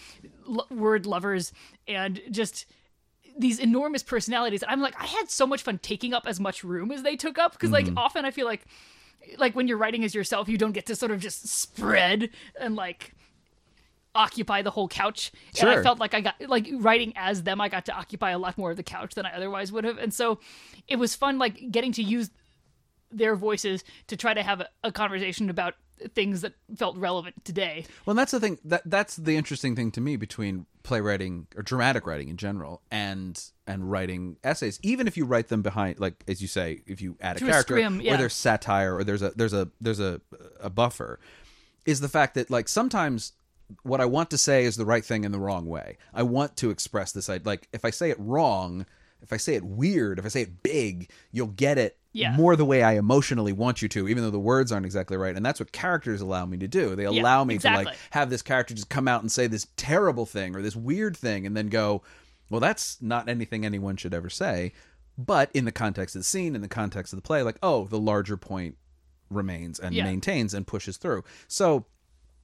[0.47, 1.53] l- word lovers
[1.87, 2.65] and just
[3.37, 4.63] these enormous personalities.
[4.67, 7.37] I'm like, I had so much fun taking up as much room as they took
[7.37, 7.95] up because Mm-hmm.
[7.95, 8.65] like often I feel like
[9.37, 12.29] like when you're writing as yourself, you don't get to sort of just spread
[12.59, 13.13] and like
[14.13, 15.31] occupy the whole couch.
[15.59, 18.39] And I felt like I got like writing as them, I got to occupy a
[18.39, 19.97] lot more of the couch than I otherwise would have.
[19.97, 20.39] And so
[20.87, 22.29] it was fun like getting to use
[23.11, 25.75] their voices to try to have a, a conversation about
[26.15, 27.85] things that felt relevant today.
[28.05, 32.07] Well, that's the thing that that's the interesting thing to me between playwriting or dramatic
[32.07, 34.79] writing in general and and writing essays.
[34.83, 37.75] Even if you write them behind, like as you say, if you add a character
[37.75, 38.15] scrim, yeah.
[38.15, 40.21] or there's satire or there's a there's a there's a
[40.59, 41.19] a buffer,
[41.85, 43.33] is the fact that like sometimes
[43.83, 45.97] what I want to say is the right thing in the wrong way.
[46.13, 47.29] I want to express this.
[47.29, 48.85] I like if I say it wrong.
[49.23, 52.35] If I say it weird, if I say it big, you'll get it Yeah.
[52.35, 55.35] more the way I emotionally want you to, even though the words aren't exactly right.
[55.35, 56.95] And that's what characters allow me to do.
[56.95, 59.67] They Yeah, allow me to like have this character just come out and say this
[59.77, 62.01] terrible thing or this weird thing and then go,
[62.49, 64.73] well, that's not anything anyone should ever say.
[65.19, 67.85] But in the context of the scene, in the context of the play, like, oh,
[67.85, 68.75] the larger point
[69.29, 70.05] remains and Yeah.
[70.05, 71.23] maintains and pushes through.
[71.47, 71.85] So,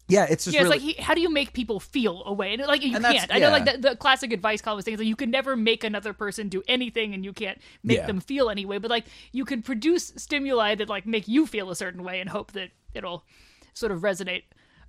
[0.08, 0.86] yeah, it's just Yeah, it's really.
[0.88, 2.53] like he, how do you make people feel a way?
[2.53, 3.34] And like you And can't.
[3.34, 5.84] I know, like the, the classic advice column thing is like you can never make
[5.84, 8.08] another person do anything, and you can't make Yeah.
[8.08, 8.78] them feel any way.
[8.78, 12.30] But like you can produce stimuli that like make you feel a certain way, and
[12.30, 13.26] hope that it'll
[13.74, 14.43] sort of resonate.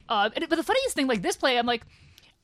[0.08, 1.82] Uh, and, but the funniest thing, like this play, I'm like,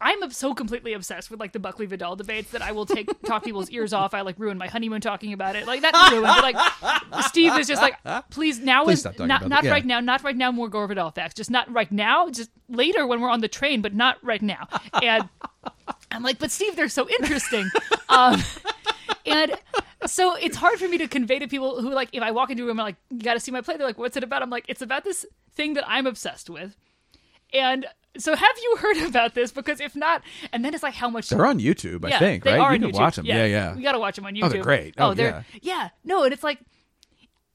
[0.01, 3.45] I'm so completely obsessed with like the Buckley Vidal debates that I will take talk
[3.45, 4.13] people's ears off.
[4.13, 5.67] I like ruin my honeymoon talking about it.
[5.67, 6.27] Like that ruined.
[6.27, 7.97] But like Steve is just like,
[8.31, 9.65] please now Please is not not.
[9.65, 9.71] Yeah.
[9.71, 10.53] right now, not right now.
[10.53, 12.29] More Gore Vidal facts, just not right now.
[12.29, 14.69] Just later when we're on the train, but not right now.
[15.03, 15.29] And
[16.11, 17.69] I'm like, but Steve, they're so interesting.
[18.09, 18.43] um,
[19.27, 19.55] and
[20.07, 22.65] so it's hard for me to convey to people who like if I walk into
[22.65, 23.77] a room and like you got to see my play.
[23.77, 24.43] They're like, what's it about?
[24.43, 25.25] I'm like, it's about this
[25.55, 26.77] thing that I'm obsessed with.
[27.53, 27.87] And
[28.19, 29.53] so have you heard about this?
[29.53, 32.45] Because if not, and then it's like how much They're on YouTube, I yeah, think,
[32.45, 32.61] they right?
[32.61, 33.01] Are you on can YouTube.
[33.03, 33.27] watch them.
[33.27, 33.75] Yeah, yeah.
[33.75, 34.45] We gotta watch them on YouTube.
[34.45, 34.95] Oh, they're great.
[34.99, 35.89] Oh, they're yeah.
[36.05, 36.59] No, and it's like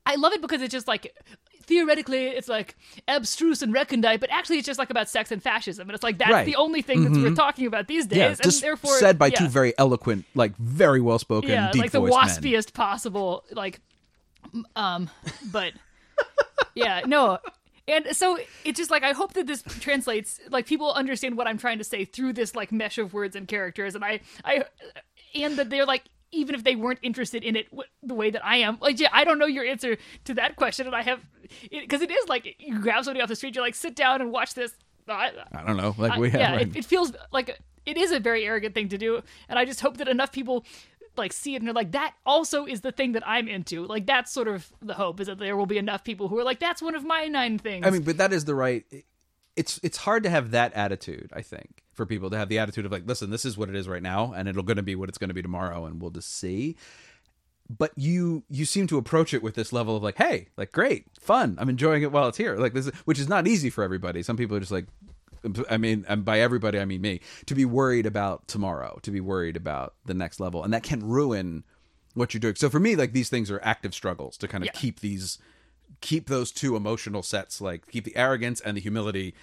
[0.05, 1.15] I love it because it's just like
[1.63, 2.75] theoretically it's like
[3.07, 6.17] abstruse and recondite, but actually it's just like about sex and fascism, and it's like
[6.17, 6.45] that's Right.
[6.45, 8.17] the only thing that's worth talking about these days.
[8.17, 11.71] yeah, and just therefore said by yeah, two very eloquent, like very well spoken, yeah,
[11.75, 12.53] like the voiced men.
[12.53, 13.79] waspiest possible, like
[14.75, 15.09] um,
[15.51, 15.73] but
[16.75, 17.37] yeah, no.
[17.89, 21.57] And so it's just like I hope that this translates like people understand what I'm
[21.57, 23.95] trying to say through this like mesh of words and characters.
[23.95, 24.63] And I I
[25.35, 28.45] and that they're like even if they weren't interested in it w- the way that
[28.45, 30.85] I am like yeah I don't know your answer to that question.
[30.87, 31.19] And I have
[31.71, 34.31] because it is like you grab somebody off the street you're like sit down and
[34.31, 34.73] watch this.
[35.07, 36.39] I, I don't know, like I- we have.
[36.41, 39.65] yeah, it, it feels like it is a very arrogant thing to do, and I
[39.65, 40.63] just hope that enough people
[41.19, 43.85] like see it and they're like, that also is the thing that I'm into.
[43.85, 46.43] Like that's sort of the hope is that there will be enough people who are
[46.43, 47.85] like, that's one of my nine things.
[47.85, 48.85] I mean, but that is the right.
[49.55, 51.31] It's it's hard to have that attitude.
[51.35, 53.75] I think for people to have the attitude of like, listen, this is what it
[53.75, 56.01] is right now, and it'll going to be what it's going to be tomorrow, and
[56.01, 56.77] we'll just see.
[57.69, 61.05] But you you seem to approach it with this level of like, hey, like great,
[61.19, 61.57] fun.
[61.59, 62.55] I'm enjoying it while it's here.
[62.55, 64.23] Like this, is, which is not easy for everybody.
[64.23, 64.87] Some people are just like,
[65.69, 67.21] I mean, and by everybody I mean me.
[67.45, 71.03] To be worried about tomorrow, to be worried about the next level, and that can
[71.07, 71.63] ruin
[72.13, 72.55] what you're doing.
[72.55, 74.71] So for me, like these things are active struggles to kind of Yeah.
[74.79, 75.37] keep these
[76.01, 79.33] keep those two emotional sets like keep the arrogance and the humility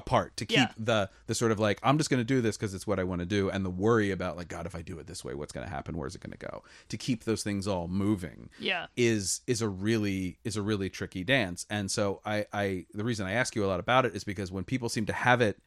[0.00, 0.68] apart to keep Yeah.
[0.78, 3.04] the the sort of like i'm just going to do this because it's what i
[3.04, 5.34] want to do and the worry about like god if i do it this way
[5.34, 8.48] what's going to happen where's it going to go to keep those things all moving
[8.58, 8.86] Yeah.
[8.96, 13.26] is is a really is a really tricky dance and so i i the reason
[13.26, 15.58] i ask you a lot about it is because when people seem to have it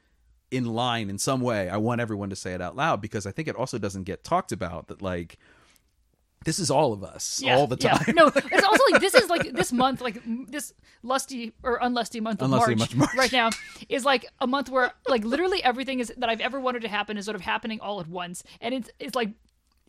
[0.51, 3.31] in line in some way i want everyone to say it out loud because i
[3.31, 5.38] think it also doesn't get talked about that like
[6.43, 7.93] this is all of us yeah, all the yeah.
[7.93, 12.21] time No, it's also like this is like this month, like this lusty or unlusty
[12.21, 13.15] month of March, month of March.
[13.17, 13.49] right now
[13.89, 17.17] is like a month where like literally everything is that I've ever wanted to happen
[17.17, 19.31] is sort of happening all at once, and it's it's like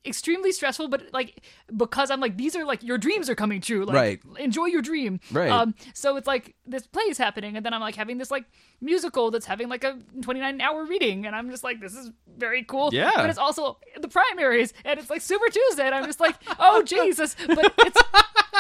[0.07, 1.43] extremely stressful but like
[1.77, 4.21] because i'm like these are like your dreams are coming true like Right.
[4.39, 5.51] enjoy your dream Right.
[5.51, 8.45] um so it's like this play is happening and then i'm like having this like
[8.81, 12.63] musical that's having like a 29 hour reading and i'm just like this is very
[12.65, 13.13] cool Yeah.
[13.15, 16.83] but it's also the primaries and it's like super tuesday and i'm just like oh
[16.87, 18.03] jesus but it's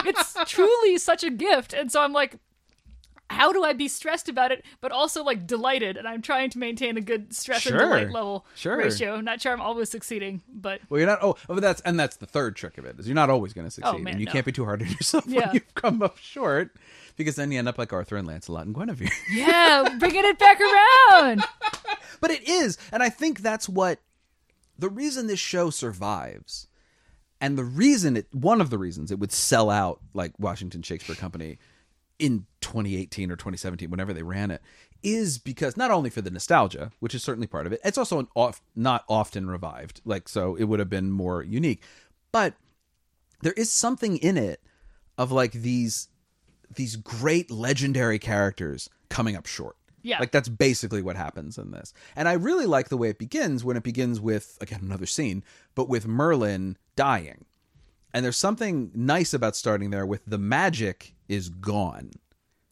[0.06, 2.36] it's truly such a gift and so i'm like
[3.44, 5.98] how do I be stressed about it, but also like delighted?
[5.98, 7.80] And I'm trying to maintain a good stress and Sure.
[7.80, 8.78] delight level Sure.
[8.78, 9.20] ratio.
[9.20, 11.18] Not sure I'm always succeeding, but Well, you're not.
[11.20, 13.66] Oh, but that's and that's the third trick of it is you're not always going
[13.66, 14.32] to succeed, Oh, man, and you no.
[14.32, 15.46] can't be too hard on yourself Yeah.
[15.48, 16.74] when you come up short,
[17.16, 19.10] because then you end up like Arthur and Lancelot and Guinevere.
[19.30, 21.44] yeah, bringing it back around.
[22.22, 23.98] but it is, and I think that's what
[24.78, 26.66] the reason this show survives,
[27.42, 31.14] and the reason it one of the reasons it would sell out like Washington Shakespeare
[31.16, 31.58] Company
[32.18, 34.62] in 2018 or 2017, whenever they ran it,
[35.02, 38.18] is because not only for the nostalgia, which is certainly part of it, it's also
[38.18, 40.00] an off, not often revived.
[40.04, 41.82] Like, so it would have been more unique.
[42.32, 42.54] But
[43.42, 44.60] there is something in it
[45.18, 46.08] of like these
[46.74, 49.76] these great legendary characters coming up short.
[50.02, 50.18] Yeah.
[50.18, 51.94] Like that's basically what happens in this.
[52.16, 55.44] And I really like the way it begins when it begins with again another scene,
[55.74, 57.44] but with Merlin dying.
[58.12, 62.10] And there's something nice about starting there with the magic is gone.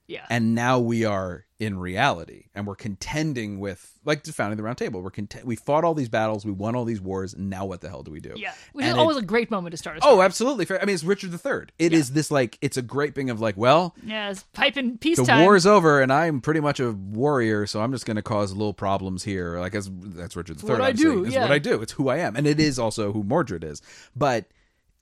[0.09, 0.27] Yeah.
[0.29, 4.77] And now we are in reality and we're contending with like the founding the round
[4.77, 5.01] table.
[5.01, 7.81] We're content we fought all these battles, we won all these wars, and now what
[7.81, 8.35] the hell do we do?
[8.37, 8.53] yeah.
[8.73, 10.65] Which And is it- always a great moment to start a Oh, absolutely.
[10.67, 10.83] Fair.
[10.83, 11.69] I mean, it's Richard the III.
[11.79, 14.99] It is this like it's a great thing of like, well, yeah, it's piping the
[14.99, 15.41] peacetime.
[15.45, 18.53] war is over, and I'm pretty much a warrior, so I'm just going to cause
[18.53, 19.61] little problems here.
[19.61, 20.71] Like as that's Richard III.
[20.71, 21.43] what I do, It's yeah.
[21.43, 21.81] what I do.
[21.81, 23.81] It's who I am, and it is also who Mordred is.
[24.15, 24.47] But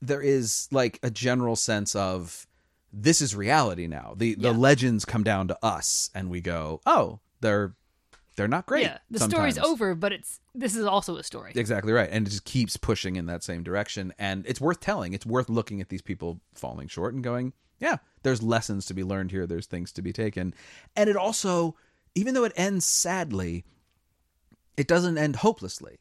[0.03, 2.47] there is like a general sense of
[2.93, 4.15] this is reality now.
[4.17, 7.75] The the legends come down to us, and we go, oh, they're
[8.37, 8.85] they're not great.
[8.85, 11.53] yeah, the story's over, but it's this is also a story.
[11.55, 12.09] Exactly right.
[12.11, 14.15] And it just keeps pushing in that same direction.
[14.19, 15.13] And it's worth telling.
[15.13, 19.05] It's worth looking at these people falling short and going, yeah, there's lessons to be
[19.05, 19.47] learned here.
[19.47, 20.55] There's things to be taken.
[20.97, 21.77] And it also,
[22.15, 23.65] even though it ends sadly,
[24.77, 25.99] it doesn't end hopelessly.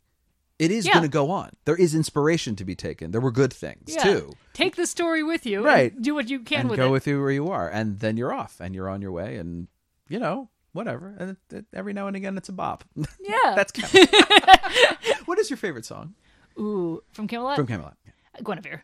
[0.60, 0.94] It is Yeah.
[0.94, 1.52] going to go on.
[1.66, 3.12] There is inspiration to be taken.
[3.12, 4.04] There were good things Yeah.
[4.04, 4.34] too.
[4.54, 5.64] Take the story with you.
[5.66, 6.00] Right.
[6.02, 6.92] do what you can and with go it.
[6.92, 7.70] with you where you are.
[7.70, 9.38] And then you're off and you're on your way.
[9.38, 9.70] And,
[10.10, 11.16] you know, whatever.
[11.18, 12.84] And it, it- every now and again, it's a bop.
[13.22, 13.54] Yeah.
[13.56, 14.10] That's Camelot.
[15.26, 16.14] what is your favorite song
[16.60, 17.56] Ooh, from Camelot?
[17.56, 17.96] from Camelot?
[18.44, 18.84] Guinevere.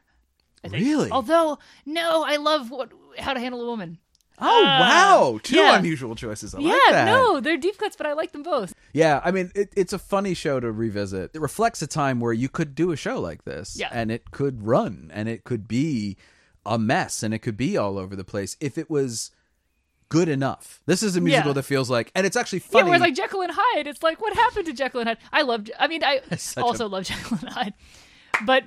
[0.63, 0.83] I think.
[0.83, 1.11] Really?
[1.11, 3.97] Although, no, I love what How to Handle a Woman.
[4.39, 5.77] Oh uh, wow, two yeah.
[5.79, 6.53] unusual choices.
[6.53, 7.05] I yeah, like that.
[7.05, 8.73] no, they're deep cuts, but I like them both.
[8.93, 11.31] Yeah, I mean, it, it's a funny show to revisit.
[11.33, 13.89] It reflects a time where you could do a show like this, Yeah.
[13.91, 16.17] and it could run, and it could be
[16.65, 19.31] a mess, and it could be all over the place if it was
[20.09, 20.81] good enough.
[20.85, 21.53] This is a musical Yeah.
[21.53, 22.85] that feels like, and it's actually funny.
[22.85, 23.87] Yeah, where like Jekyll and Hyde.
[23.87, 25.17] It's like, what happened to Jekyll and Hyde?
[25.31, 25.71] I loved.
[25.79, 27.73] I mean, I such a- also love Jekyll and Hyde,
[28.45, 28.63] but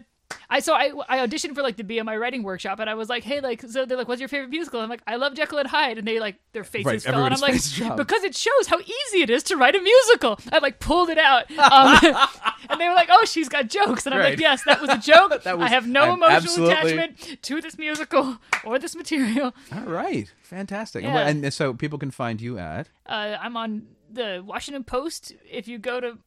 [0.51, 3.25] I so I I auditioned for like the BMI writing workshop, and I was like,
[3.25, 4.81] hey, like, so they're like, what's your favorite musical?
[4.81, 7.35] I'm like, I love Jekyll and Hyde, and they like their faces Right, fell, and
[7.35, 7.53] I'm like,
[7.97, 10.39] because it shows how easy it is to write a musical.
[10.53, 11.99] I like pulled it out, um,
[12.71, 14.31] and they were like, oh, she's got jokes, and I'm Right.
[14.31, 15.31] like, yes, that was a joke.
[15.45, 19.55] Was- I have no I'm emotional absolutely- attachment to this musical or this material.
[19.75, 21.05] all right, fantastic.
[21.05, 21.25] And Yeah.
[21.25, 25.33] wh- And, so people can find you at uh, I'm on the Washington Post.
[25.51, 26.19] If you go to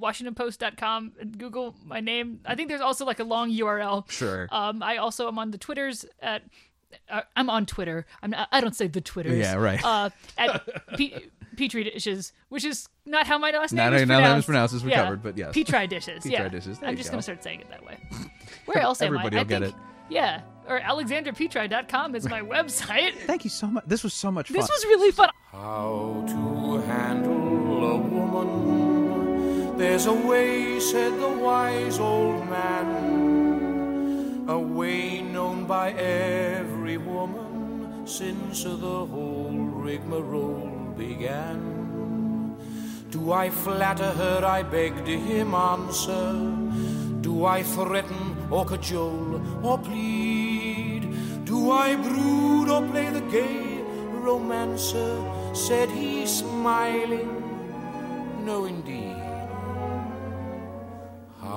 [0.00, 4.10] WashingtonPost.com and Google my name, I think there's also like a long URL.
[4.10, 4.48] Sure.
[4.50, 6.42] Um, I also am on the Twitters at.
[7.08, 8.04] Uh, I'm on Twitter.
[8.20, 9.38] I'm not, I don't say the Twitters.
[9.38, 9.80] Yeah, right.
[9.84, 10.60] Uh, at
[10.96, 11.14] P-
[11.56, 14.22] Petri dishes, which is not how my last name Not is how pronounced.
[14.22, 15.04] my name is pronounced, as we yeah.
[15.04, 15.54] covered, but yes.
[15.54, 16.16] Petri dishes.
[16.24, 16.48] Petri yeah.
[16.48, 17.12] dishes, there I'm just go.
[17.12, 17.96] gonna start saying it that way.
[18.66, 19.20] Where else am I?
[19.20, 19.74] Everybody I will get it.
[20.08, 20.42] Yeah.
[20.68, 23.14] Or AlexandraPetri.com is my website.
[23.26, 23.84] Thank you so much.
[23.86, 24.56] This was so much fun.
[24.56, 25.30] This was really fun.
[25.52, 28.79] How to handle a woman.
[29.80, 34.44] There's a way, said the wise old man.
[34.46, 39.56] A way known by every woman since the whole
[39.86, 42.58] rigmarole began.
[43.08, 44.44] Do I flatter her?
[44.44, 46.34] I begged him answer.
[47.22, 51.08] Do I threaten or cajole or plead?
[51.46, 53.80] Do I brood or play the gay
[54.26, 55.24] romancer?
[55.54, 57.30] Said he smiling.
[58.44, 59.09] No, indeed.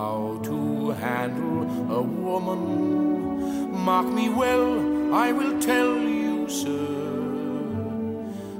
[0.04, 0.58] How to
[1.06, 1.62] handle
[2.00, 2.62] a woman?
[3.88, 4.68] Mark me well,
[5.16, 6.88] I will tell you, sir.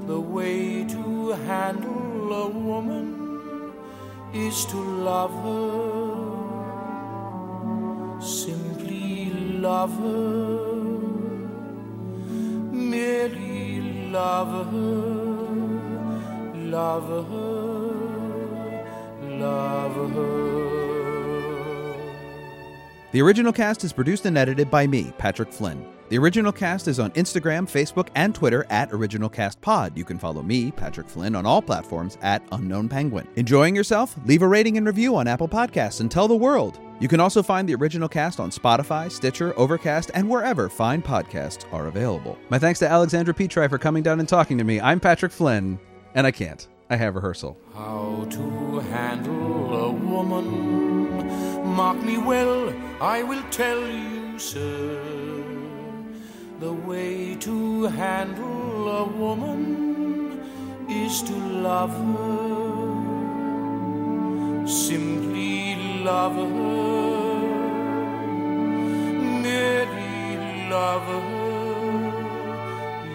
[0.06, 3.06] The way to handle a woman
[4.32, 4.78] is to
[5.10, 6.08] love her.
[8.22, 9.30] Simply
[9.68, 10.56] love her.
[12.94, 13.82] Merely
[14.16, 15.04] love her.
[16.78, 17.54] Love her.
[19.44, 20.53] Love her.
[23.14, 25.86] The original cast is produced and edited by me, Patrick Flynn.
[26.08, 29.96] The original cast is on Instagram, Facebook, and Twitter at Original Cast Pod.
[29.96, 33.28] You can follow me, Patrick Flynn, on all platforms at Unknown Penguin.
[33.36, 34.16] Enjoying yourself?
[34.26, 36.80] Leave a rating and review on Apple Podcasts and tell the world.
[36.98, 41.72] You can also find the original cast on Spotify, Stitcher, Overcast, and wherever fine podcasts
[41.72, 42.36] are available.
[42.48, 44.80] My thanks to Alexandra Petri for coming down and talking to me.
[44.80, 45.78] I'm Patrick Flynn,
[46.16, 46.66] and I can't.
[46.90, 47.56] I have rehearsal.
[47.74, 51.64] How to handle a woman.
[51.64, 55.00] Mark me well, I will tell you, sir.
[56.60, 60.40] The way to handle a woman
[60.88, 62.84] is to love her.
[64.66, 65.74] Simply
[66.04, 66.44] love her.
[69.42, 71.22] Merely love her.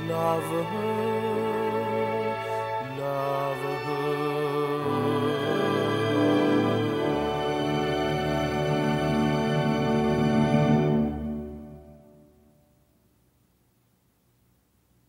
[0.07, 0.89] Love her.